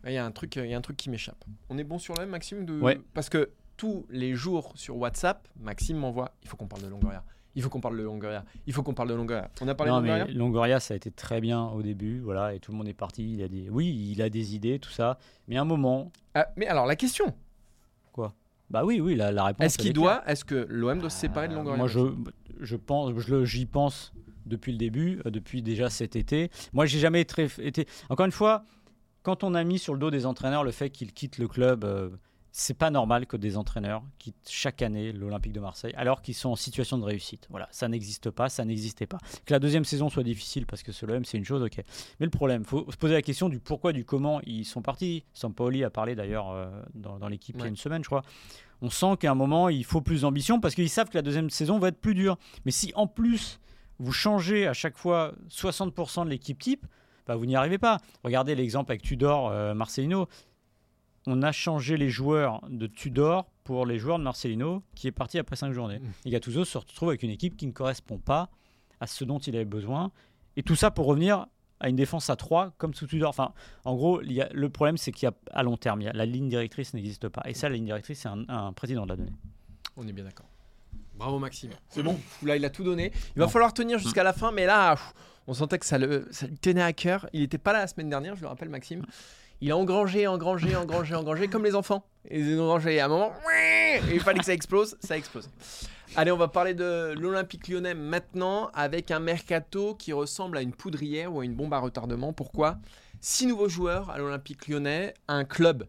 [0.05, 1.43] Il y a un truc, il y a un truc qui m'échappe.
[1.69, 2.81] On est bon sur l'OM, Maxime de...
[3.13, 7.23] Parce que tous les jours sur WhatsApp, Maxime m'envoie il faut qu'on parle de Longoria.
[7.55, 8.43] Il faut qu'on parle de Longoria.
[8.65, 9.49] Il faut qu'on parle de Longoria.
[9.61, 12.19] On a parlé non, de Longoria mais Longoria, ça a été très bien au début,
[12.19, 13.33] voilà, et tout le monde est parti.
[13.33, 16.47] Il a des, oui, il a des idées, tout ça, mais à un moment, Ah,
[16.55, 17.33] Mais alors, la question
[18.69, 19.65] bah oui, oui, la, la réponse.
[19.65, 21.77] est-ce qu'il doit, est-ce que l'OM doit se séparer de Longoria?
[21.77, 21.99] Moi, je,
[22.59, 23.11] je pense,
[23.43, 24.13] j'y pense
[24.47, 26.49] depuis le début, euh, depuis déjà cet été.
[26.71, 27.85] Moi, j'ai jamais été.
[28.09, 28.63] Encore une fois,
[29.21, 31.83] quand on a mis sur le dos des entraîneurs le fait qu'ils quittent le club,
[31.83, 32.09] euh,
[32.55, 36.51] c'est pas normal que des entraîneurs quittent chaque année l'Olympique de Marseille alors qu'ils sont
[36.51, 37.47] en situation de réussite.
[37.49, 39.17] Voilà, ça n'existe pas, ça n'existait pas.
[39.45, 41.77] Que la deuxième saison soit difficile parce que c'est l'OM, c'est une chose, ok.
[42.19, 44.83] Mais le problème, il faut se poser la question du pourquoi, du comment ils sont
[44.83, 45.25] partis.
[45.33, 48.21] Sampaoli a parlé d'ailleurs euh, dans, l'équipe il y a une semaine, je crois.
[48.83, 51.49] On sent qu'à un moment, il faut plus d'ambition parce qu'ils savent que la deuxième
[51.49, 52.37] saison va être plus dure.
[52.65, 53.59] Mais si en plus,
[53.97, 56.85] vous changez à chaque fois 60% de l'équipe type,
[57.25, 57.97] bah, vous n'y arrivez pas.
[58.23, 60.27] Regardez l'exemple avec Tudor, euh, Marcelino
[61.25, 65.39] on a changé les joueurs de Tudor pour les joueurs de Marcelino, qui est parti
[65.39, 65.99] après cinq journées.
[65.99, 66.11] Mmh.
[66.25, 68.49] Et Gattuso se retrouve avec une équipe qui ne correspond pas
[68.99, 70.11] à ce dont il avait besoin.
[70.57, 71.47] Et tout ça pour revenir
[71.79, 73.29] à une défense à 3 comme sous Tudor.
[73.29, 73.53] Enfin,
[73.85, 77.27] en gros, le problème, c'est qu'il y a à long terme, la ligne directrice n'existe
[77.29, 77.43] pas.
[77.45, 79.33] Et ça, la ligne directrice, c'est un, président de la donnée.
[79.97, 80.47] On est bien d'accord.
[81.15, 81.71] Bravo Maxime.
[81.89, 83.11] C'est bon, là il a tout donné.
[83.35, 84.95] Il va falloir tenir jusqu'à la fin, mais là,
[85.45, 87.29] on sentait que ça, le, ça lui tenait à cœur.
[87.33, 89.05] Il n'était pas là la semaine dernière, je le rappelle Maxime
[89.63, 92.05] il a engrangé, engrangé, engrangé, engrangé, comme les enfants.
[92.29, 93.31] Ils ont engrangé à un moment,
[94.11, 95.49] il fallait que ça explose, ça explose.
[96.17, 100.73] Allez, on va parler de l'Olympique lyonnais maintenant avec un mercato qui ressemble à une
[100.73, 102.33] poudrière ou à une bombe à retardement.
[102.33, 102.77] Pourquoi?
[103.21, 105.87] Six nouveaux joueurs à l'Olympique lyonnais, un club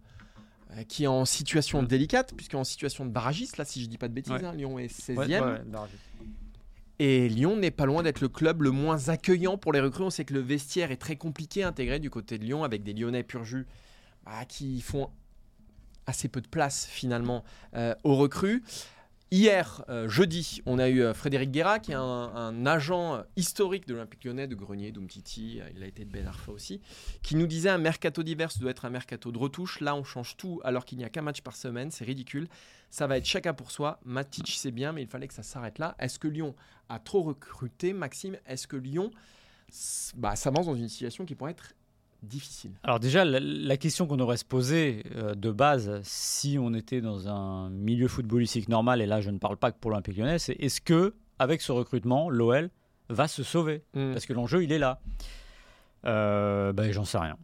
[0.71, 4.07] euh, qui est en situation délicate, puisqu'en situation de barragiste, là si je dis pas
[4.07, 5.63] de bêtises, hein, Lyon est 16e.
[6.99, 10.05] Et Lyon n'est pas loin d'être le club le moins accueillant pour les recrues.
[10.05, 12.83] On sait que le vestiaire est très compliqué à intégrer du côté de Lyon avec
[12.83, 13.67] des Lyonnais pur jus
[14.25, 15.11] bah, qui font
[16.07, 18.63] assez peu de place finalement euh, aux recrues.
[19.35, 23.95] Hier, euh, jeudi, on a eu euh, Frédéric Guerra, qui est un, agent historique de
[23.95, 26.81] l'Olympique lyonnais, de Grenier, d'Umtiti, il a été de Ben Arfa aussi,
[27.21, 29.81] qui nous disait un mercato divers doit être un mercato de retouche.
[29.81, 32.47] Là, on change tout alors qu'il n'y a qu'un match par semaine, c'est ridicule.
[32.91, 33.99] Ça va être chacun pour soi.
[34.05, 35.97] Matic, c'est bien, mais il fallait que ça s'arrête là.
[35.99, 36.55] Est-ce que Lyon
[36.89, 38.37] a trop recruté, Maxime?
[38.47, 39.11] Est-ce que Lyon
[40.15, 41.75] bah, s'avance dans une situation qui pourrait être
[42.25, 47.01] difficile Alors déjà, la, question qu'on aurait se poser euh, de base, si on était
[47.01, 50.39] dans un milieu footballistique normal, et là je ne parle pas que pour l'Olympique lyonnais,
[50.39, 52.71] c'est est-ce que avec ce recrutement, l'OL
[53.09, 53.83] va se sauver?
[53.95, 54.13] Hmm.
[54.13, 55.01] Parce que l'enjeu, il est là.
[56.07, 57.37] Euh, ben, J'en sais rien.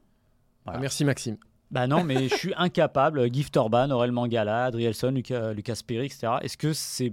[0.66, 1.36] Ah, merci Maxime.
[1.70, 3.32] Bah non, mais je suis incapable.
[3.32, 6.34] Gift Orban, Aurel Mangala, Adrielson, Lucas, Lucas Perry, etc.
[6.42, 7.12] Est-ce que c'est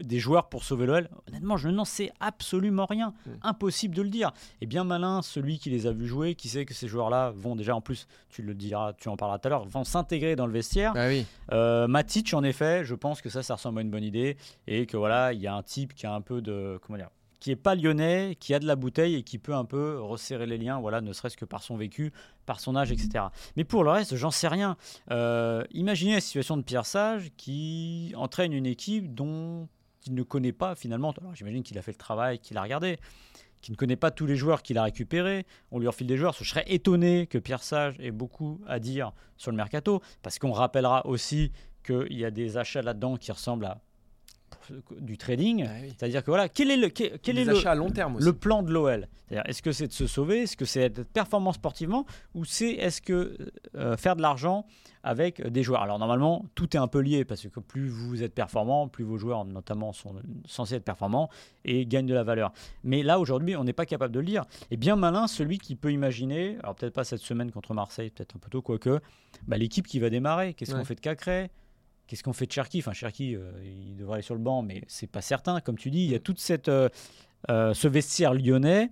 [0.00, 3.14] des joueurs pour sauver l'OL Honnêtement, je n'en sais absolument rien.
[3.26, 3.32] Hmm.
[3.42, 4.32] Impossible de le dire.
[4.60, 7.56] Et bien malin, celui qui les a vus jouer, qui sait que ces joueurs-là vont
[7.56, 10.46] déjà, en plus, tu le diras, tu en parleras tout à l'heure, vont s'intégrer dans
[10.46, 10.92] le vestiaire.
[10.94, 11.26] Bah oui.
[11.52, 14.36] Euh, Matic, en effet, je pense que ça, ça ressemble à une bonne idée.
[14.66, 16.78] Et que voilà, il y a un type qui a un peu de.
[16.82, 17.10] Comment dire
[17.46, 20.46] qui est pas lyonnais, qui a de la bouteille et qui peut un peu resserrer
[20.46, 22.12] les liens, voilà, ne serait-ce que par son vécu,
[22.44, 23.26] par son âge, etc.
[23.56, 24.76] Mais pour le reste, j'en sais rien.
[25.12, 29.68] Euh, imaginez la situation de Pierre Sage qui entraîne une équipe dont
[30.06, 31.12] qu'il ne connaît pas finalement.
[31.20, 32.98] Alors j'imagine qu'il a fait le travail, qu'il a regardé,
[33.60, 35.44] qu'il ne connaît pas tous les joueurs qu'il a récupérés.
[35.72, 36.34] On lui refile des joueurs.
[36.38, 40.52] Je serais étonné que Pierre Sage ait beaucoup à dire sur le mercato, parce qu'on
[40.52, 41.50] rappellera aussi
[41.84, 43.80] qu'il y a des achats là-dedans qui ressemblent à
[45.00, 45.66] du trading.
[45.68, 48.62] Ah C'est-à-dire que voilà, quel est le, quel, est le, à long terme le plan
[48.62, 50.42] de l'OL Est-ce que c'est de se sauver?
[50.42, 52.06] Est-ce que c'est être performant sportivement?
[52.34, 53.36] Ou c'est est-ce que
[53.74, 54.66] euh, faire de l'argent
[55.02, 55.82] avec des joueurs?
[55.82, 59.18] Alors normalement, tout est un peu lié parce que plus vous êtes performant, plus vos
[59.18, 60.14] joueurs notamment sont
[60.46, 61.28] censés être performants
[61.64, 62.52] et gagnent de la valeur.
[62.82, 64.44] Mais là aujourd'hui, on n'est pas capable de le lire.
[64.70, 68.36] Et bien malin celui qui peut imaginer, alors peut-être pas cette semaine contre Marseille, peut-être
[68.36, 69.00] un peu tôt, quoique,
[69.46, 70.54] bah, l'équipe qui va démarrer.
[70.54, 71.50] Qu'est-ce qu'on fait de Cacré?
[72.06, 72.78] Qu'est-ce qu'on fait de Cherki?
[72.78, 75.60] Enfin, Cherki, euh, il devrait aller sur le banc, mais c'est pas certain.
[75.60, 76.88] Comme tu dis, il y a toute cette euh,
[77.50, 78.90] euh, ce vestiaire lyonnais.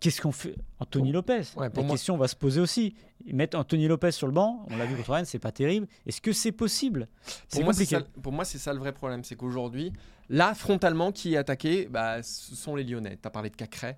[0.00, 0.54] Qu'est-ce qu'on fait?
[0.78, 2.94] Anthony Lopez La question va se poser aussi.
[3.32, 5.88] Mettre Anthony Lopez sur le banc, on l'a vu contre Rennes, c'est pas terrible.
[6.04, 7.08] Est-ce que c'est possible?
[7.48, 7.98] C'est compliqué.
[8.22, 9.24] pour moi, c'est ça le vrai problème.
[9.24, 9.92] C'est qu'aujourd'hui,
[10.28, 13.18] là, frontalement, qui est attaqué bah, Ce sont les Lyonnais.
[13.20, 13.96] Tu as parlé de Cacré.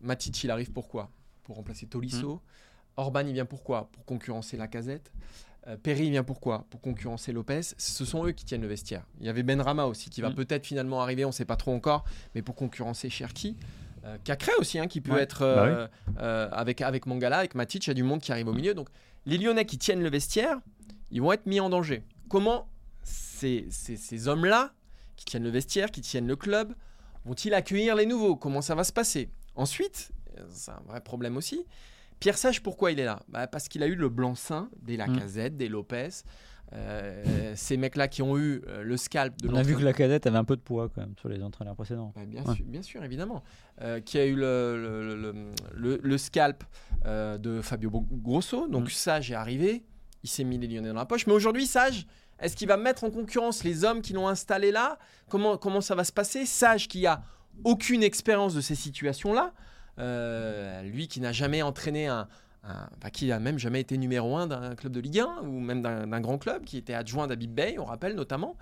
[0.00, 1.10] Matic, il arrive pourquoi?
[1.44, 2.34] Pour remplacer Tolisso.
[2.34, 2.40] Mmh.
[2.96, 3.90] Orban, il vient pourquoi?
[3.92, 5.12] Pour concurrencer la casette.
[5.66, 7.60] Euh, Perry vient pourquoi Pour concurrencer Lopez.
[7.76, 9.04] Ce sont eux qui tiennent le vestiaire.
[9.20, 10.34] Il y avait Ben Rama aussi qui va mm.
[10.34, 13.56] peut-être finalement arriver, on ne sait pas trop encore, mais pour concurrencer Cherki.
[14.04, 17.88] Euh, Cacré aussi, hein, qui peut être euh, bah avec, avec Mangala, avec Matic, il
[17.88, 18.74] y a du monde qui arrive au milieu.
[18.74, 18.88] Donc
[19.24, 20.60] les Lyonnais qui tiennent le vestiaire,
[21.10, 22.04] ils vont être mis en danger.
[22.28, 22.68] Comment
[23.02, 24.72] ces, ces hommes-là,
[25.16, 26.74] qui tiennent le vestiaire, qui tiennent le club,
[27.24, 28.36] vont-ils accueillir les nouveaux?
[28.36, 29.30] Comment ça va se passer?
[29.56, 30.12] Ensuite,
[30.50, 31.64] c'est un vrai problème aussi,
[32.20, 35.54] Pierre Sage, pourquoi il est là bah, Parce qu'il a eu le blanc-seing des Lacazette,
[35.54, 35.56] mm.
[35.56, 36.08] des Lopez.
[36.72, 39.92] Euh, ces mecs-là qui ont eu euh, le scalp de On a vu que la
[39.92, 42.12] cadette avait un peu de poids quand même sur les entraîneurs précédents.
[42.16, 43.42] Bah, bien, sûr, bien, sûr, évidemment.
[43.82, 45.14] Euh, qui a eu le,
[45.74, 46.64] le, le, scalp
[47.04, 48.66] de Fabio Grosso.
[48.68, 48.90] Donc mm.
[48.90, 49.84] Sage est arrivé,
[50.24, 51.26] il s'est mis les Lyonnais dans la poche.
[51.26, 52.06] Mais aujourd'hui, Sage,
[52.40, 54.98] est-ce qu'il va mettre en concurrence les hommes qui l'ont installé là?
[55.28, 56.46] Comment, comment ça va se passer?
[56.46, 57.22] Sage qui a
[57.64, 59.54] aucune expérience de ces situations-là.
[59.98, 62.28] Euh, lui qui n'a jamais entraîné un,
[62.64, 65.60] un- enfin, qui a même jamais été numéro un d'un club de Ligue 1 ou
[65.60, 68.56] même d'un grand club, qui était adjoint d'Abib Bey, on rappelle notamment,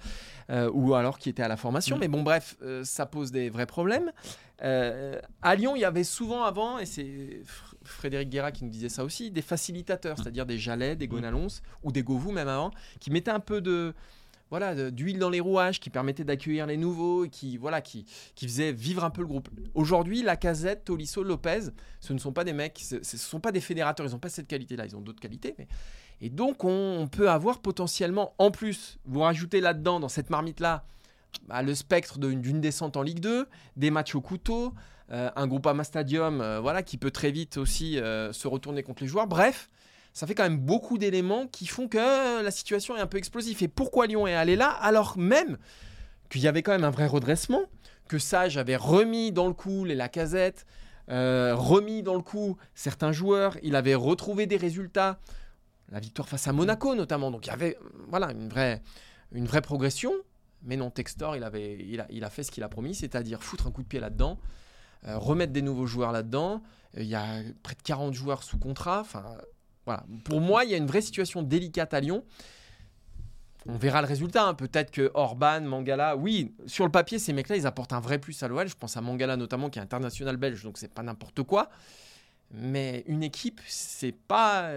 [0.51, 1.97] euh, ou alors qui était à la formation.
[1.97, 2.01] Mm.
[2.01, 4.13] Mais bon, bref, euh, ça pose des vrais problèmes.
[4.61, 7.03] À Lyon, il y avait souvent avant, et c'est
[7.45, 11.49] Fr- Frédéric Guerra qui nous disait ça aussi, des facilitateurs, c'est-à-dire des Jalais, des Gonalons
[11.83, 12.71] ou des Govou même avant,
[13.01, 13.93] qui mettaient un peu de
[14.55, 18.47] voilà d'huile dans les rouages, qui permettaient d'accueillir les nouveaux, et qui voilà qui qui
[18.47, 19.49] faisaient vivre un peu le groupe.
[19.75, 23.61] Aujourd'hui, Lacazette, Tolisso, Lopez, ce ne sont pas des mecs, ce ne sont pas des
[23.61, 25.57] fédérateurs, ils n'ont pas cette qualité-là, ils ont d'autres qualités.
[26.21, 30.85] Et donc, on, peut avoir potentiellement, en plus, vous rajoutez là-dedans, dans cette marmite-là,
[31.49, 34.73] bah, le spectre d'une descente en Ligue 2, des matchs au couteau,
[35.11, 39.03] euh, un Groupama Stadium euh, voilà, qui peut très vite aussi euh, se retourner contre
[39.03, 39.27] les joueurs.
[39.27, 39.69] Bref,
[40.15, 43.63] ça fait quand même beaucoup d'éléments qui font que la situation est un peu explosive.
[43.63, 45.59] Et pourquoi Lyon est allé là alors même
[46.31, 47.63] qu'il y avait quand même un vrai redressement,
[48.09, 50.67] que Sage avait remis dans le coup les Lacazette,
[51.11, 55.19] euh, remis dans le coup certains joueurs, il avait retrouvé des résultats,
[55.91, 57.77] la victoire face à Monaco notamment, donc il y avait
[58.09, 58.83] voilà, une, vraie,
[59.33, 60.13] une vraie progression,
[60.63, 63.43] mais non, Textor, il, avait, il, a, il a fait ce qu'il a promis, c'est-à-dire
[63.43, 64.39] foutre un coup de pied là-dedans,
[65.07, 66.63] euh, remettre des nouveaux joueurs là-dedans,
[66.97, 69.25] Euh, il y a près de 40 joueurs sous contrat, enfin
[69.87, 72.25] voilà, pour moi, il y a une vraie situation délicate à Lyon.
[73.67, 74.47] On verra le résultat.
[74.49, 74.55] hein.
[74.55, 78.43] Peut-être que Orban, Mangala, oui, sur le papier, ces mecs-là, ils apportent un vrai plus
[78.43, 78.69] à l'OL.
[78.69, 81.71] Je pense à Mangala notamment, qui est international belge, donc c'est pas n'importe quoi.
[82.51, 84.75] Mais une équipe, c'est pas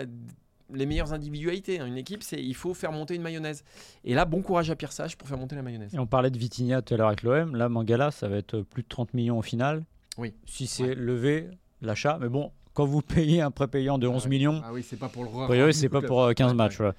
[0.73, 1.79] les meilleures individualités.
[1.81, 1.85] hein.
[1.85, 3.63] Une équipe, c'est il faut faire monter une mayonnaise.
[4.05, 5.93] Et là, bon courage à Pierre Sage pour faire monter la mayonnaise.
[5.93, 7.55] Et on parlait de Vitinha tout à l'heure avec l'OM.
[7.57, 9.83] Là, Mangala, ça va être plus de 30 millions au final.
[10.17, 10.33] Oui.
[10.45, 10.95] Si c'est Ouais.
[10.95, 11.49] levé,
[11.81, 12.17] l'achat.
[12.21, 14.29] Mais bon, quand vous payez un prépayant de 11 ouais.
[14.29, 16.55] millions, Ah oui, c'est pas pour le a priori, c'est pas pour euh, 15 Ouais,
[16.55, 16.79] matchs.
[16.79, 16.91] ouais.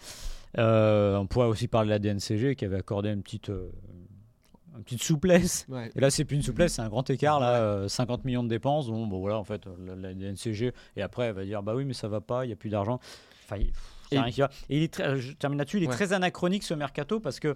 [0.58, 3.70] Euh, on pourrait aussi parler de la DNCG qui avait accordé une petite, euh,
[4.76, 5.66] une petite souplesse.
[5.68, 5.90] Ouais.
[5.94, 7.38] Et là, c'est plus une souplesse, c'est un grand écart.
[7.38, 8.88] Là, euh, 50 millions de dépenses.
[8.88, 10.72] Bon, bon, voilà, en fait, la, la DNCG.
[10.96, 12.70] Et après, elle va dire bah oui, mais ça va pas, il n'y a plus
[12.70, 12.98] d'argent.
[13.44, 13.70] Enfin, il y a
[14.16, 14.50] Et- rien qui va.
[14.70, 17.54] Et il est très- je termine là-dessus, il est très anachronique ce mercato parce que.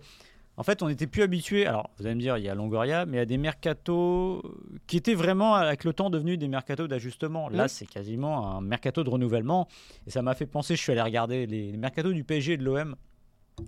[0.59, 1.67] En fait, on n'était plus habitué.
[1.67, 4.43] Alors, vous allez me dire, il y a Longoria, mais il y a des mercatos
[4.87, 7.49] qui étaient vraiment, avec le temps, devenus des mercatos d'ajustement.
[7.49, 9.67] Là, c'est quasiment un mercato de renouvellement.
[10.07, 12.57] Et ça m'a fait penser, je suis allé regarder les, les mercatos du PSG et
[12.59, 12.97] de l'OM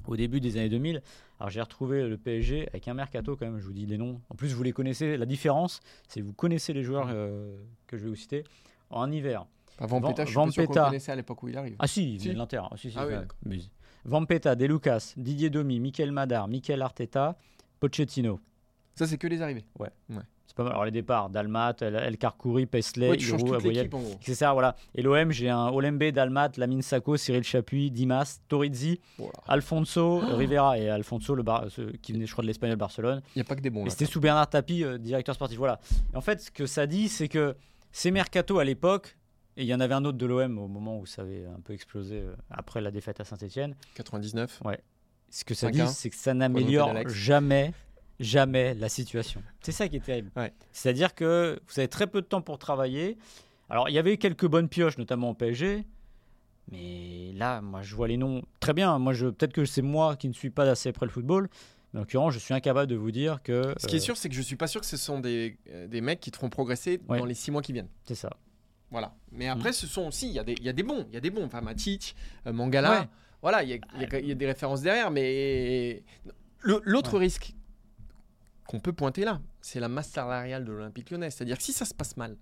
[0.06, 1.02] au début des années 2000.
[1.40, 4.20] Alors, j'ai retrouvé le PSG avec un mercato, quand même, je vous dis les noms.
[4.28, 5.16] En plus, vous les connaissez.
[5.16, 8.44] La différence, c'est que vous connaissez les joueurs euh, que je vais vous citer
[8.90, 9.46] en hiver.
[9.78, 10.84] Pas Vampeta, je suis Van pas sûr Peta.
[10.84, 11.74] connaissait à l'époque où il arrive.
[11.78, 12.26] Ah si, il Si.
[12.26, 12.60] vient de l'Inter.
[12.70, 13.14] Ah, si, si, Ah oui.
[13.44, 13.58] Mais-
[14.04, 17.36] Vampeta, De Lucas, Didier Domi, Mikel Madar, Mikel Arteta,
[17.80, 18.40] Pochettino.
[18.94, 19.64] Ça, c'est que les arrivées.
[20.46, 20.72] C'est pas mal.
[20.72, 23.16] Alors les départs, Dalmat, El, El Karkouri, Paisley, Ouais,
[23.88, 24.00] gros.
[24.20, 24.76] C'est ça, voilà.
[24.94, 29.32] Et l'OM, j'ai un Olembe, Dalmat, Lamine Sacco, Cyril Chapuis, Dimas, Torizzi, Voilà.
[29.48, 30.36] Alfonso, Oh.
[30.36, 33.22] Rivera et Alfonso, le Bar- ce- qui venait, je crois, de l'Espagnol Barcelone.
[33.34, 35.58] Il n'y a pas que des bons c'était sous Bernard Tapie, euh, directeur sportif.
[35.58, 35.80] Voilà.
[36.12, 37.56] Et en fait, ce que ça dit, c'est que
[37.90, 39.16] ces mercatos à l'époque,
[39.56, 41.60] et il y en avait un autre de l'OM au moment où ça avait un
[41.60, 44.62] peu explosé euh, après la défaite à Saint-Etienne, 99.
[45.30, 47.72] ce que ça 5-1, dit, c'est que ça n'améliore jamais,
[48.20, 49.42] jamais la situation.
[49.62, 50.30] C'est ça qui est terrible.
[50.36, 50.52] Ouais.
[50.72, 53.16] C'est-à-dire que vous avez très peu de temps pour travailler.
[53.70, 55.84] Alors, il y avait quelques bonnes pioches, notamment au PSG.
[56.70, 58.98] Mais là, moi, je vois les noms très bien.
[58.98, 61.48] Moi, je peut-être que c'est moi qui ne suis pas assez près le football.
[61.92, 63.74] Mais en l'occurrence, je suis incapable de vous dire que.
[63.76, 65.58] Ce qui est euh, sûr, c'est que je suis pas sûr que ce sont des,
[65.68, 67.18] euh, des mecs qui te feront progresser Ouais.
[67.18, 67.88] dans les six mois qui viennent.
[68.04, 68.30] C'est ça.
[68.94, 69.12] Voilà.
[69.32, 71.04] Mais après, ce sont aussi, il y, a des- il y a des bons.
[71.08, 71.44] Il y a des bons.
[71.44, 72.14] Enfin, Matic,
[72.46, 73.00] euh, Mangala.
[73.00, 73.08] Ouais.
[73.42, 75.10] Voilà, il y, y a- il y a des références derrière.
[75.10, 76.04] Mais
[76.62, 77.54] l'autre risque
[78.68, 81.30] qu'on peut pointer là, c'est la masse salariale de l'Olympique lyonnais.
[81.30, 82.36] C'est-à-dire que si ça se passe mal,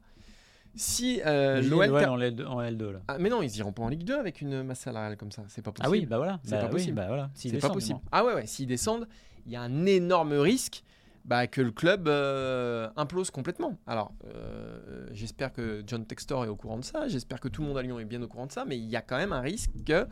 [0.74, 1.90] si euh, l'OL.
[1.94, 3.00] en L2, en L2, là.
[3.08, 5.44] Ah, mais non, ils iront pas en Ligue 2 avec une masse salariale comme ça.
[5.48, 5.86] C'est pas possible.
[5.86, 6.38] Ah oui, bah voilà.
[6.44, 6.96] C'est Bah pas oui, possible.
[6.96, 7.30] bah voilà.
[7.34, 7.98] C'est pas possible.
[8.12, 9.08] Ah ouais, ouais, s'ils descendent,
[9.46, 10.84] il y a un énorme risque
[11.24, 13.78] bah, que le club euh, implose complètement.
[13.86, 17.68] Alors, euh, j'espère que John Textor est au courant de ça, j'espère que tout le
[17.68, 19.32] monde à Lyon est bien au courant de ça, mais il y a quand même
[19.32, 20.06] un risque que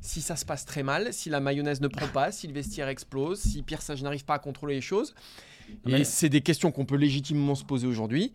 [0.00, 2.88] si ça se passe très mal, si la mayonnaise ne prend pas, si le vestiaire
[2.88, 5.14] explose, si Pierre Sage n'arrive pas à contrôler les choses,
[5.86, 8.32] et Mais- c'est des questions qu'on peut légitimement se poser aujourd'hui,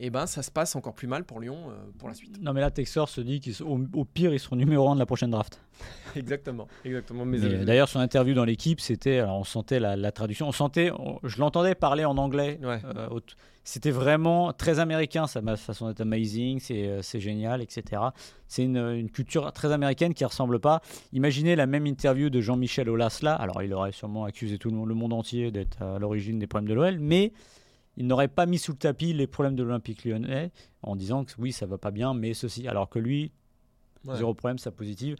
[0.00, 2.40] et ben ça se passe encore plus mal pour Lyon euh, pour la suite.
[2.42, 5.06] Non, mais là, Texor se dit qu'au au pire, ils seront numéro 1 de la
[5.06, 5.60] prochaine draft.
[6.16, 7.24] exactement, exactement.
[7.26, 9.18] Euh, D'ailleurs, son interview dans l'équipe, c'était.
[9.18, 10.48] Alors, on sentait la, la traduction.
[10.48, 10.90] On sentait.
[10.92, 12.58] on- je l'entendais parler en anglais.
[12.62, 12.80] Ouais.
[12.84, 13.08] euh,
[13.66, 18.02] c'était vraiment très américain, sa façon d'être amazing, c'est c'est génial, etc.
[18.46, 20.82] C'est une, une culture très américaine qui ressemble pas.
[21.14, 23.34] Imaginez la même interview de Jean-Michel Aulas là.
[23.34, 26.46] Alors, il aurait sûrement accusé tout le monde, le monde entier d'être à l'origine des
[26.46, 27.32] problèmes de l'OL, mais
[27.96, 30.50] il n'aurait pas mis sous le tapis les problèmes de l'Olympique lyonnais
[30.82, 32.66] en disant que oui, ça va pas bien, mais ceci.
[32.68, 33.32] Alors que lui,
[34.04, 34.16] ouais.
[34.16, 35.16] Zéro problème, ça positive.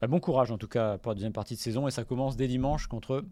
[0.00, 2.36] Bah, bon courage en tout cas pour la deuxième partie de saison et ça commence
[2.36, 3.24] dès dimanche contre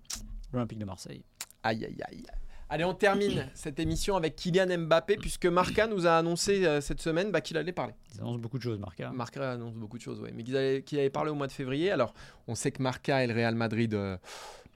[0.52, 1.24] l'Olympique de Marseille.
[1.62, 2.24] Aïe, aïe, aïe.
[2.70, 7.00] Allez, on termine cette émission avec Kylian Mbappé, puisque Marca nous a annoncé euh, cette
[7.00, 7.94] semaine bah, qu'il allait parler.
[8.14, 9.10] Ils annoncent beaucoup de choses, Marca.
[9.10, 10.30] Marca annonce beaucoup de choses, oui.
[10.34, 11.90] Mais qu'il allait, qu'il allait parler au mois de février.
[11.90, 12.12] Alors,
[12.46, 13.94] on sait que Marca et le Real Madrid.
[13.94, 14.18] euh,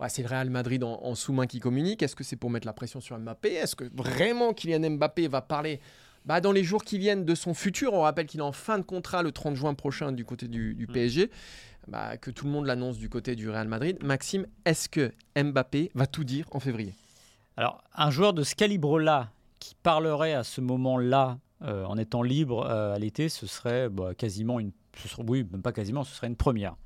[0.02, 2.02] ouais, c'est le Real Madrid en, en sous-main qui communique.
[2.02, 3.52] Est-ce que c'est pour mettre la pression sur Mbappé?
[3.54, 5.80] Est-ce que vraiment Kylian Mbappé va parler?
[6.24, 8.78] Bah, dans les jours qui viennent de son futur On rappelle qu'il est en fin
[8.78, 11.30] de contrat le 30 juin prochain du côté du, du PSG.
[11.88, 13.98] Bah, que tout le monde l'annonce du côté du Real Madrid.
[14.02, 16.94] Maxime, est-ce que Mbappé va tout dire en février?
[17.56, 22.66] Alors, un joueur de ce calibre-là, qui parlerait à ce moment-là, euh, en étant libre
[22.66, 24.72] euh, à l'été, ce serait bah, quasiment une.
[25.26, 26.76] Oui, même pas quasiment, ce serait une première.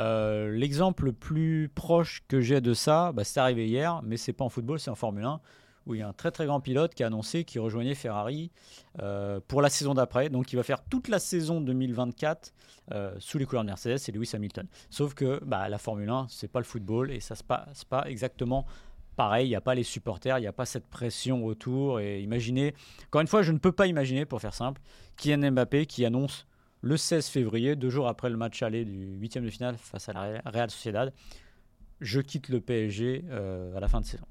[0.00, 4.32] Euh, L'exemple le plus proche que j'ai de ça, bah, c'est arrivé hier, mais c'est
[4.32, 5.40] pas en football, c'est en Formule 1,
[5.86, 8.50] où il y a un très très grand pilote qui a annoncé qu'il rejoignait Ferrari
[9.00, 10.28] euh, pour la saison d'après.
[10.28, 12.54] Donc il va faire toute la saison 2024
[12.92, 14.66] euh, sous les couleurs de Mercedes, c'est Lewis Hamilton.
[14.90, 18.08] Sauf que bah, la Formule 1, c'est pas le football et ça se passe pas
[18.08, 18.66] exactement
[19.16, 19.46] pareil.
[19.46, 22.00] Il n'y a pas les supporters, il n'y a pas cette pression autour.
[22.00, 22.74] Et imaginez,
[23.06, 24.80] encore une fois, je ne peux pas imaginer, pour faire simple,
[25.16, 26.46] Kylian Mbappé qui annonce
[26.82, 30.12] le 16 février, deux jours après le match aller du huitième de finale face à
[30.12, 31.12] la Real Sociedad,
[32.00, 34.26] je quitte le PSG euh, à la fin de saison.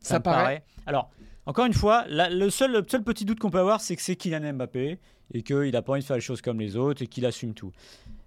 [0.00, 1.10] Ça paraît- Alors,
[1.46, 4.02] encore une fois, la- le, seul, le seul petit doute qu'on peut avoir, c'est que
[4.02, 4.98] c'est Kylian Mbappé
[5.32, 7.54] et qu'il n'a pas envie de faire les choses comme les autres et qu'il assume
[7.54, 7.72] tout.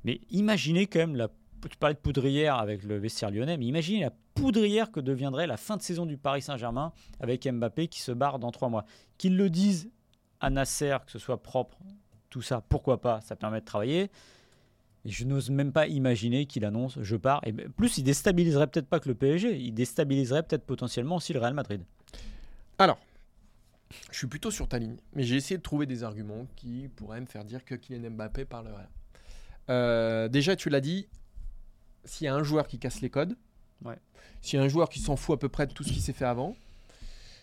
[0.04, 1.28] Mais imaginez quand même, la,
[1.70, 5.58] tu parlais de poudrière avec le vestiaire lyonnais, mais imaginez la poudrière que deviendrait la
[5.58, 8.86] fin de saison du Paris Saint-Germain avec Mbappé qui se barre dans trois mois.
[9.18, 9.92] Qu'ils le disent
[10.40, 11.78] à Nasser, que ce soit propre,
[12.30, 14.10] tout ça, pourquoi pas, ça permet de travailler.
[15.06, 17.40] Et je n'ose même pas imaginer qu'il annonce je pars.
[17.46, 21.40] Et plus, il déstabiliserait peut-être pas que le PSG, il déstabiliserait peut-être potentiellement aussi le
[21.40, 21.82] Real Madrid.
[22.78, 23.00] Alors,
[24.12, 27.22] je suis plutôt sur ta ligne, mais j'ai essayé de trouver des arguments qui pourraient
[27.22, 28.90] me faire dire que Kylian Mbappé parlerait.
[29.70, 31.08] Euh, déjà, tu l'as dit,
[32.04, 33.36] s'il y a un joueur qui casse les codes,
[33.86, 33.98] Ouais.
[34.42, 36.02] s'il y a un joueur qui s'en fout à peu près de tout ce qui
[36.02, 36.56] s'est fait avant,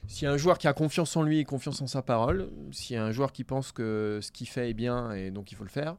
[0.07, 2.51] s'il y a un joueur qui a confiance en lui et confiance en sa parole,
[2.73, 5.53] s'il y a un joueur qui pense que ce qu'il fait est bien et donc
[5.53, 5.97] il faut le faire,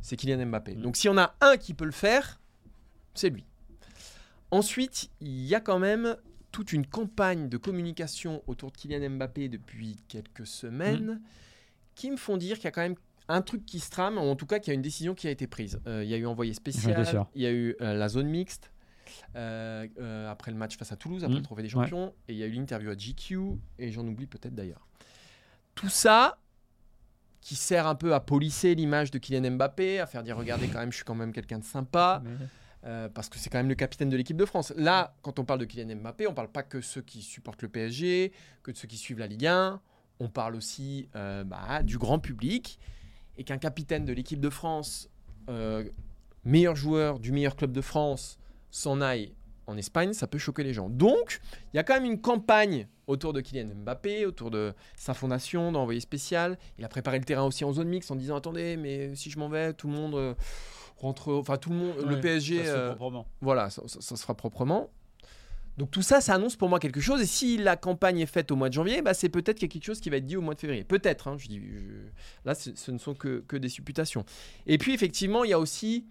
[0.00, 0.74] c'est Kylian Mbappé.
[0.74, 0.82] Mm.
[0.82, 2.40] Donc s'il y en a un qui peut le faire,
[3.14, 3.44] c'est lui.
[4.50, 6.16] Ensuite, il y a quand même
[6.52, 11.20] toute une campagne de communication autour de Kylian Mbappé depuis quelques semaines
[11.94, 12.96] qui me font dire qu'il y a quand même
[13.28, 15.28] un truc qui se trame, ou en tout cas qu'il y a une décision qui
[15.28, 15.80] a été prise.
[15.86, 18.72] Euh, il y a eu envoyé spécial, il y a eu euh, la zone mixte,
[19.36, 22.32] euh, euh, après le match face à Toulouse, après Mm, le Trophée des Champions, et
[22.32, 24.86] il y a eu l'interview à GQ, et j'en oublie peut-être d'ailleurs.
[25.74, 26.38] Tout ça
[27.40, 30.80] qui sert un peu à polisser l'image de Kylian Mbappé, à faire dire regardez quand
[30.80, 32.22] même, je suis quand même quelqu'un de sympa.
[32.84, 34.72] Euh, parce que c'est quand même le capitaine de l'équipe de France.
[34.76, 37.68] Là, quand on parle de Kylian Mbappé, on parle pas que ceux qui supportent le
[37.68, 39.80] PSG, que de ceux qui suivent la Ligue 1.
[40.20, 42.78] On parle aussi euh, bah, du grand public.
[43.36, 45.08] Et qu'un capitaine de l'équipe de France,
[45.48, 45.88] euh,
[46.44, 48.38] meilleur joueur du meilleur club de France,
[48.70, 49.32] s'en aille
[49.66, 50.88] en Espagne, ça peut choquer les gens.
[50.88, 51.40] Donc,
[51.72, 55.72] il y a quand même une campagne autour de Kylian Mbappé, autour de sa fondation,
[55.72, 56.58] d'envoyé spécial.
[56.78, 59.38] Il a préparé le terrain aussi en zone mixte en disant attendez, mais si je
[59.38, 60.34] m'en vais, tout le monde euh,
[60.96, 62.58] rentre, enfin tout le monde, le PSG.
[62.58, 63.26] ça se euh, proprement.
[63.42, 64.90] voilà, ça, ça- ça se fera proprement.
[65.76, 67.20] Donc tout ça, ça annonce pour moi quelque chose.
[67.20, 69.70] Et si la campagne est faite au mois de janvier, bah, c'est peut-être qu'il y
[69.70, 70.82] a quelque chose qui va être dit au mois de février.
[70.82, 71.28] Peut-être.
[71.28, 72.08] hein, je dis, je-
[72.44, 74.24] Là, ce, ce ne sont que, que des supputations.
[74.66, 76.04] Et puis effectivement, il y a aussi,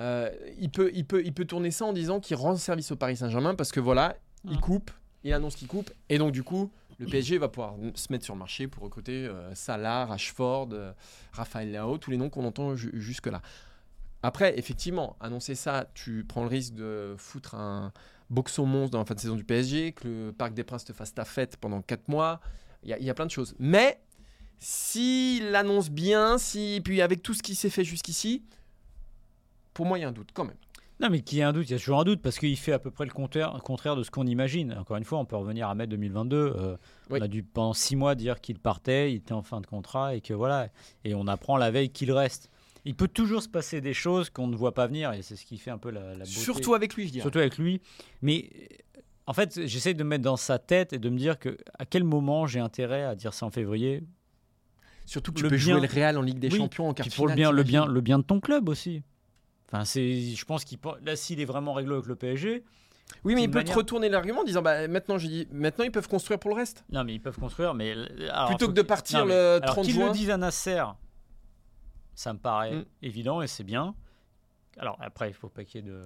[0.00, 2.96] euh, il peut, il peut, il peut tourner ça en disant qu'il rend service au
[2.96, 4.60] Paris Saint-Germain parce que voilà, il Ah.
[4.60, 4.90] coupe,
[5.22, 6.70] il annonce qu'il coupe, et donc du coup.
[7.00, 10.92] Le PSG va pouvoir se mettre sur le marché pour recruter euh, Salah, Rashford, euh,
[11.32, 13.42] Raphaël Leao, tous les noms qu'on entend ju- jusque-là.
[14.22, 17.92] Après, effectivement, annoncer ça, tu prends le risque de foutre un
[18.30, 20.92] boxon monstre dans la fin de saison du PSG, que le Parc des Princes te
[20.92, 22.40] fasse ta fête pendant 4 mois.
[22.84, 23.56] Il y, a- il y a plein de choses.
[23.58, 23.98] Mais
[24.60, 28.44] s'il annonce bien, si, puis avec tout ce qui s'est fait jusqu'ici,
[29.74, 30.56] pour moi, il y a un doute quand même.
[31.00, 32.56] Non, mais qu'il y ait un doute, il y a toujours un doute parce qu'il
[32.56, 34.72] fait à peu près le contraire, contraire de ce qu'on imagine.
[34.78, 36.36] Encore une fois, on peut revenir à mai 2022.
[36.36, 36.76] euh,
[37.10, 37.18] Oui.
[37.20, 40.14] On a dû pendant six mois dire qu'il partait, il était en fin de contrat
[40.14, 40.68] et que voilà.
[41.04, 42.48] Et on apprend la veille qu'il reste.
[42.84, 45.44] Il peut toujours se passer des choses qu'on ne voit pas venir et c'est ce
[45.44, 46.26] qui fait un peu la, la beauté.
[46.30, 47.22] Surtout avec lui, je dirais.
[47.22, 47.80] Surtout avec lui.
[48.22, 48.50] Mais
[48.96, 51.56] euh, en fait, j'essaie de me mettre dans sa tête et de me dire que
[51.76, 54.04] à quel moment j'ai intérêt à dire ça en février?
[55.06, 56.94] Surtout que tu le peux bien- jouer le Real en Ligue des Oui, Champions en
[56.94, 59.02] quart pour le bien, le bien, le bien de ton club aussi.
[59.74, 62.62] Enfin, c'est, je pense qu'il là, s'il est vraiment réglé avec le PSG,
[63.24, 66.38] Oui, mais il peut manière- te retourner l'argument en disant bah, maintenant, ils peuvent construire
[66.38, 66.84] pour le reste.
[66.92, 67.92] Non, mais ils peuvent construire, mais
[68.30, 70.06] alors, Plutôt que de qu'ils- partir Non, mais- le alors 30 qu'ils juin.
[70.06, 70.84] le disent à Nasser,
[72.14, 72.84] ça me paraît Mm.
[73.02, 73.96] évident et c'est bien.
[74.78, 76.00] Alors après, il faut pas qu'il y ait de,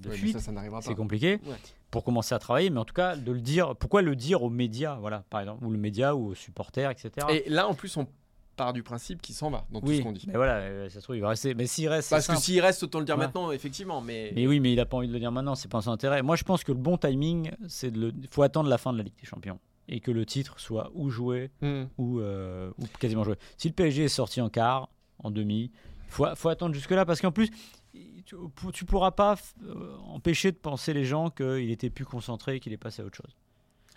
[0.00, 0.86] de Ouais, fuite, ça, ça n'arrivera pas.
[0.86, 1.56] c'est compliqué Ouais.
[1.90, 3.74] pour commencer à travailler, mais en tout cas de le dire.
[3.76, 7.10] Pourquoi le dire aux médias, voilà, par exemple, ou le média ou aux supporters, etc.
[7.30, 8.06] Et là, en plus, on
[8.54, 10.24] part du principe qu'il s'en va dans tout oui, ce qu'on dit.
[10.26, 11.54] mais voilà, euh, ça se trouve il va rester.
[11.54, 13.24] Mais s'il reste, c'est Parce que s'il reste, autant le dire Ouais.
[13.24, 14.00] maintenant, effectivement.
[14.00, 15.90] Mais, Mais oui, mais il a pas envie de le dire maintenant, c'est pas son
[15.90, 16.22] intérêt.
[16.22, 18.12] Moi, je pense que le bon timing, c'est de le.
[18.22, 19.58] Il faut attendre la fin de la Ligue des Champions.
[19.86, 21.84] et que le titre soit ou joué Hmm.
[21.98, 23.34] ou, euh, ou quasiment joué.
[23.58, 24.88] Si le PSG est sorti en quart,
[25.18, 25.70] en demi,
[26.06, 27.50] il faut, faut attendre jusque-là parce qu'en plus,
[28.24, 28.34] tu,
[28.72, 32.72] tu pourras pas euh, empêcher de penser les gens qu'il était plus concentré et qu'il
[32.72, 33.36] est passé à autre chose.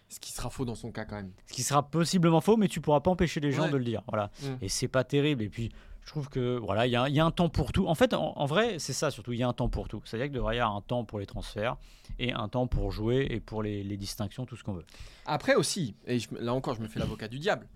[0.10, 1.32] Ce qui sera faux dans son cas quand même.
[1.48, 3.72] Ce qui sera possiblement faux, mais tu pourras pas empêcher les gens Ouais.
[3.72, 4.04] de le dire.
[4.08, 4.32] Voilà.
[4.42, 4.46] Mm.
[4.62, 5.44] Et c'est pas terrible.
[5.44, 5.70] Et puis,
[6.02, 7.88] je trouve que voilà, il y, a un- il y a un temps pour tout.
[7.88, 9.34] En fait, en, en vrai, c'est ça surtout.
[9.34, 10.02] Il y a un temps pour tout.
[10.06, 11.76] C'est-à-dire qu'il devrait y avoir un temps pour les transferts
[12.20, 14.86] et un temps pour jouer et pour les, les distinctions, tout ce qu'on veut.
[15.26, 17.68] Après aussi, et je- là encore je me fais l'avocat du diable,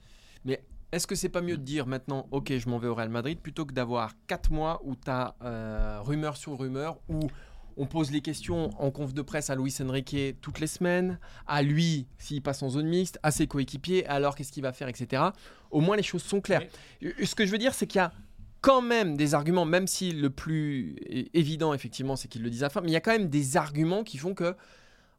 [0.46, 0.64] mais
[0.94, 3.40] est-ce que c'est pas mieux de dire maintenant, ok, je m'en vais au Real Madrid,
[3.40, 5.36] plutôt que d'avoir 4 mois où tu as
[6.06, 7.20] rumeur sur rumeur, où
[7.78, 11.62] on pose les questions en conf de presse à Luis Enrique toutes les semaines, à
[11.62, 15.24] lui s'il passe en zone mixte, à ses coéquipiers, alors qu'est-ce qu'il va faire, etc.
[15.72, 16.64] Au moins les choses sont claires.
[17.02, 18.14] Ce que je veux dire, c'est qu'il y a
[18.62, 20.96] quand même des arguments, même si le plus
[21.34, 23.30] évident, effectivement, c'est qu'ils le disent à la fin, mais il y a quand même
[23.30, 24.56] des arguments qui font que,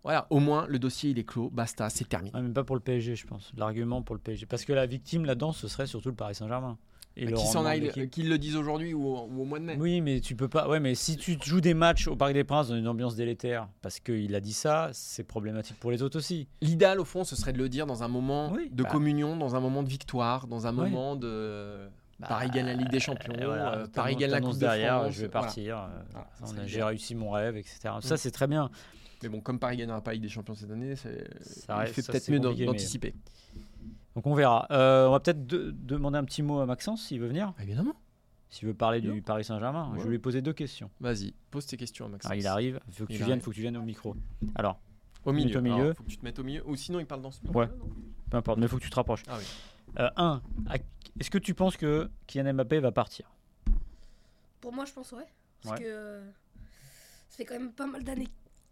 [0.04, 2.32] voilà, au moins le dossier il est clos, basta, c'est terminé.
[2.40, 3.52] Même pas pour le PSG, je pense.
[3.56, 4.46] L'argument pour le PSG.
[4.46, 6.78] Parce que la victime là-dedans, ce serait surtout le Paris Saint-Germain.
[7.16, 9.76] Et s'en de qu'ils le disent aujourd'hui ou, au- ou au mois de mai.
[9.78, 10.68] Oui, mais tu peux pas.
[10.68, 13.68] Ouais, mais si tu joues des matchs au Parc des Princes dans une ambiance délétère,
[13.82, 16.48] parce qu'il a dit ça, c'est problématique pour les autres aussi.
[16.62, 18.88] L'idéal, au fond, ce serait de le dire dans un moment Oui, de bah.
[18.88, 21.86] communion, dans un moment de victoire, dans un moment de.
[22.20, 24.58] Bah, Paris gagne la Ligue des Champions, voilà, euh, t'annonces- Paris gagne la Coupe de
[24.60, 25.14] derrière, France.
[25.14, 25.78] je vais partir.
[25.78, 25.88] euh,
[26.40, 27.78] Voilà, J'ai réussi mon rêve, etc.
[28.00, 28.16] Ça, Mm.
[28.16, 28.70] c'est très bien.
[29.24, 31.92] Mais bon, comme Paris gagnera pas la Ligue des Champions cette année, c'est- Ça il
[31.92, 33.14] fait peut-être mieux mais- d'anticiper.
[34.14, 34.66] Donc on verra.
[34.70, 37.94] Euh, on va peut-être de- demander un petit mot à Maxence s'il veut venir, Évidemment.
[38.50, 39.14] s'il veut parler Non.
[39.14, 39.90] du Paris Saint-Germain.
[39.94, 40.04] Je Ouais.
[40.04, 40.90] vais lui poser deux questions.
[41.00, 42.30] Vas-y, pose tes questions à Maxence.
[42.30, 44.14] Alors, il arrive, il faut que Il tu viennes, faut que tu viennes au micro.
[44.54, 44.78] Alors,
[45.24, 45.58] Au milieu.
[45.58, 45.74] au milieu.
[45.76, 46.62] Alors, faut que tu te mettes au milieu.
[46.68, 47.60] Ou sinon, il parle dans ce micro.
[47.60, 47.68] Ouais.
[48.30, 49.22] peu importe, mais il faut que tu te rapproches.
[49.28, 49.44] Ah oui.
[49.98, 50.42] Euh, un,
[51.20, 53.30] est-ce que tu penses que Kylian Mbappé va partir?
[54.60, 55.26] Pour moi, je pense ouais.
[55.62, 55.84] Parce Ouais.
[55.84, 56.24] que euh,
[57.28, 58.28] ça fait quand même pas mal d'années.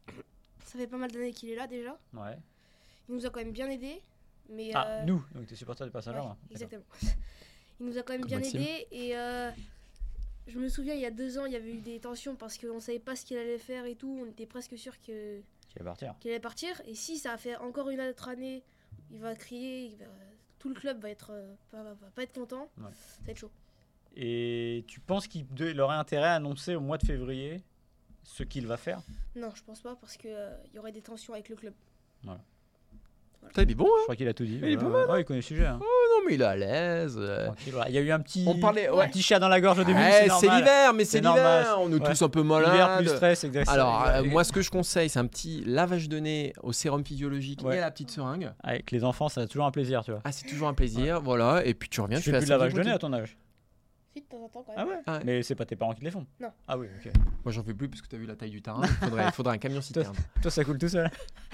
[0.65, 1.99] Ça fait pas mal d'années qu'il est là déjà.
[2.15, 2.39] Ouais.
[3.09, 4.01] Il nous a quand même bien aidé.
[4.51, 6.37] Mais Ah, euh, nous, donc tu es supporter du Paris Saint-Germain.
[6.51, 6.83] Exactement.
[7.81, 8.61] Il nous a quand même Comme bien Maxime.
[8.61, 9.51] aidé et euh,
[10.47, 12.59] je me souviens il y a deux ans il y avait eu des tensions parce
[12.59, 14.21] qu'on savait pas ce qu'il allait faire et tout.
[14.23, 16.81] On était presque sûr que Qui va partir qu'il allait partir.
[16.87, 18.63] Et si ça a fait encore une autre année,
[19.11, 20.05] il va crier, il va-
[20.59, 22.69] tout le club va être euh, va pas être content.
[22.77, 22.91] Ouais.
[22.93, 23.51] Ça va être chaud.
[24.17, 27.63] Et tu penses qu'il aurait intérêt à annoncer au mois de février
[28.25, 29.01] ce qu'il va faire?
[29.37, 31.73] Non, je pense pas parce que euh, y aurait des tensions avec le club.
[33.49, 34.61] Putain, il est bon, Je hein crois qu'il a tout dit.
[34.63, 35.67] Il est pas ouais, ouais, il connaît le sujet.
[35.67, 35.79] hein.
[35.81, 37.17] Non, mais il est à l'aise.
[37.19, 37.47] euh.
[37.47, 37.75] Tranquille.
[37.89, 39.09] Il y a eu un petit, On parlait- un ouais.
[39.09, 39.99] petit chat dans la gorge au début.
[39.99, 40.59] Ouais, c'est normal.
[40.59, 41.61] l'hiver, mais c'est C'est normal.
[41.63, 41.77] l'hiver.
[41.81, 42.09] On est Ouais.
[42.11, 42.99] tous un peu L'hiver malades.
[42.99, 43.75] plus stress, exactement.
[43.75, 47.05] Alors, euh, moi, ce que je conseille, c'est un petit lavage de nez au sérum
[47.05, 47.75] physiologique Ouais.
[47.77, 48.53] et à la petite seringue.
[48.63, 50.21] Avec les enfants, ça a toujours un plaisir, tu vois.
[50.25, 51.63] Ah, c'est toujours un plaisir, voilà.
[51.65, 52.99] Et puis tu reviens, tu tu, fais fais plus de la lavage de nez à
[52.99, 53.37] ton âge.
[54.21, 54.87] Si de temps en temps quand même.
[54.87, 55.21] Ah ouais, Ah ouais.
[55.25, 56.27] Mais c'est pas tes parents qui te les font?
[56.41, 56.51] Non.
[56.69, 57.13] Ah oui, ok.
[57.45, 58.83] Moi, j'en fais plus parce que tu as vu la taille du terrain.
[59.03, 60.15] Il faudrait, un camion citerne.
[60.43, 61.11] Toi, ça coule tout seul.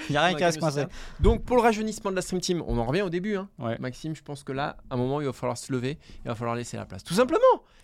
[0.08, 0.80] Il y a rien qui coincer.
[0.82, 0.90] citerne.
[1.20, 3.36] Donc, pour le rajeunissement de la Stream Team, on en revient au début.
[3.36, 3.48] Hein.
[3.58, 3.76] Ouais.
[3.78, 5.98] Maxime, je pense que là, à un moment, il va falloir se lever.
[6.24, 7.04] Il va falloir laisser la place.
[7.04, 7.40] Tout simplement.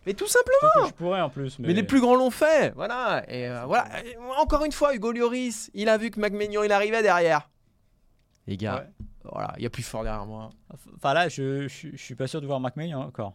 [0.07, 0.87] Mais tout simplement.
[0.89, 1.59] Je pourrais en plus.
[1.59, 2.75] Mais, Mais, les plus grands l'ont fait.
[2.75, 3.25] Voilà.
[3.29, 4.05] Et euh, voilà.
[4.05, 7.49] Et encore une fois, Hugo Lloris, il a vu que Magménion, il arrivait derrière.
[8.49, 9.07] Les gars, Ouais.
[9.31, 10.51] voilà, il y a plus fort derrière moi.
[10.97, 13.35] Enfin là, je, je, je suis pas sûr de voir McMahon encore.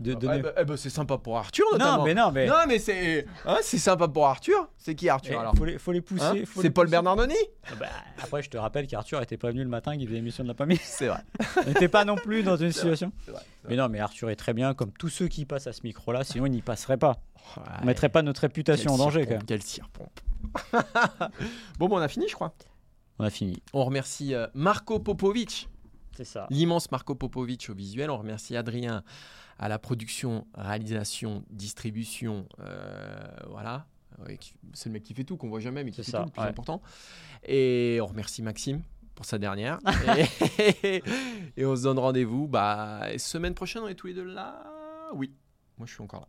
[0.00, 1.98] De, Eh ben, eh ben, c'est sympa pour Arthur, notamment.
[1.98, 2.46] non, mais non, mais.
[2.48, 4.68] Non, mais c'est hein, c'est sympa pour Arthur.
[4.76, 6.24] C'est qui Eh, Arthur alors faut, les, faut les pousser.
[6.24, 6.90] Hein faut C'est les Paul pousser.
[6.90, 7.34] Bernardoni
[7.68, 7.86] Ah bah,
[8.20, 10.54] après, je te rappelle qu'Arthur était pas venu le matin, qu'il faisait l'émission de la
[10.54, 10.80] famille.
[10.82, 11.20] C'est vrai.
[11.64, 13.12] On n'était pas non plus dans une C'est vrai, situation.
[13.24, 15.68] c'est vrai, c'est Mais non, mais Arthur est très bien, comme tous ceux qui passent
[15.68, 17.16] à ce micro-là, sinon il n'y passerait pas.
[17.56, 17.84] On Ouais.
[17.86, 19.44] mettrait pas notre réputation en danger, quand même.
[19.44, 20.20] Quel cire-pompe.
[21.78, 22.52] bon, bon, on a fini, je crois.
[23.20, 23.62] On a fini.
[23.72, 25.68] On remercie euh, Marco Popovic,
[26.16, 26.46] C'est ça.
[26.50, 28.10] l'immense Marco Popovic au visuel.
[28.10, 29.04] On remercie Adrien
[29.58, 32.46] à la production, réalisation, distribution.
[32.60, 33.86] euh, voilà.
[34.74, 36.30] C'est le mec qui fait tout, qu'on voit jamais, mais qui fait ça, tout, le
[36.30, 36.48] plus ouais.
[36.48, 36.80] important.
[37.44, 38.82] Et on remercie Maxime
[39.14, 39.78] pour sa dernière.
[40.84, 41.02] et,
[41.56, 42.46] et on se donne rendez-vous.
[42.46, 44.62] Bah, semaine prochaine, on est tous les deux là.
[45.14, 45.32] Oui,
[45.78, 46.28] moi je suis encore là.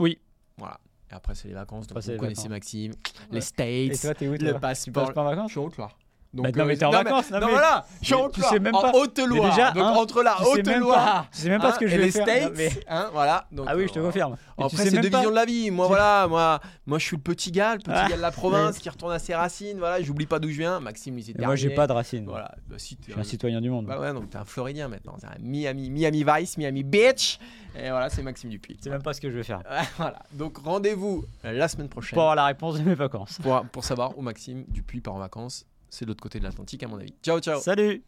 [0.00, 0.18] Oui.
[0.58, 0.80] Voilà.
[1.10, 1.86] Et après, c'est les vacances.
[1.86, 2.50] Donc Après, vous connaissez vacances.
[2.50, 3.26] Maxime, Ouais.
[3.32, 5.04] les States, Et toi, t'es où le passeport.
[5.06, 5.96] passes pas en Je suis en Haute-Loire.
[6.34, 8.30] Bah, non, mais t'es en euh, vacances, non, non, mais- voilà, je suis en mais
[8.32, 9.42] tu sais même en pas- Haute-Loire.
[9.44, 11.96] Mais déjà, donc hein, entre la Haute-Loire tu sais même pas hein, ce que je
[11.96, 12.22] vais les faire.
[12.26, 13.46] States, Non, mais- hein, voilà.
[13.52, 14.36] Donc, Ah oui, je te euh, confirme.
[14.58, 15.70] Mais tu Après, c'est deux pas- visions de la vie.
[15.70, 18.30] Moi, voilà, moi, moi, je suis le petit gars, le petit Ah, gars de la
[18.30, 19.78] province qui retourne à ses racines.
[19.78, 20.80] Voilà, j'oublie pas d'où je viens.
[20.80, 22.24] Maxime, lui, c'est moi, j'ai pas de racines.
[22.24, 23.84] Voilà, bah, si, Je suis un citoyen du monde.
[23.86, 25.16] Bah ouais, donc t'es un Floridien maintenant.
[25.20, 27.38] T'es un Miami, Miami Vice, Miami Bitch.
[27.78, 28.78] Et voilà, c'est Maxime Dupuis.
[28.82, 29.60] C'est même pas ce que je vais faire.
[29.98, 30.18] voilà.
[30.32, 33.38] Donc rendez-vous euh, la semaine prochaine Pour avoir la réponse de mes vacances.
[33.42, 35.64] pour, pour savoir où Maxime Dupuis part en vacances.
[35.92, 37.12] C'est de l'autre côté de l'Atlantique, à mon avis.
[37.22, 37.60] Ciao, ciao.
[37.60, 38.02] Salut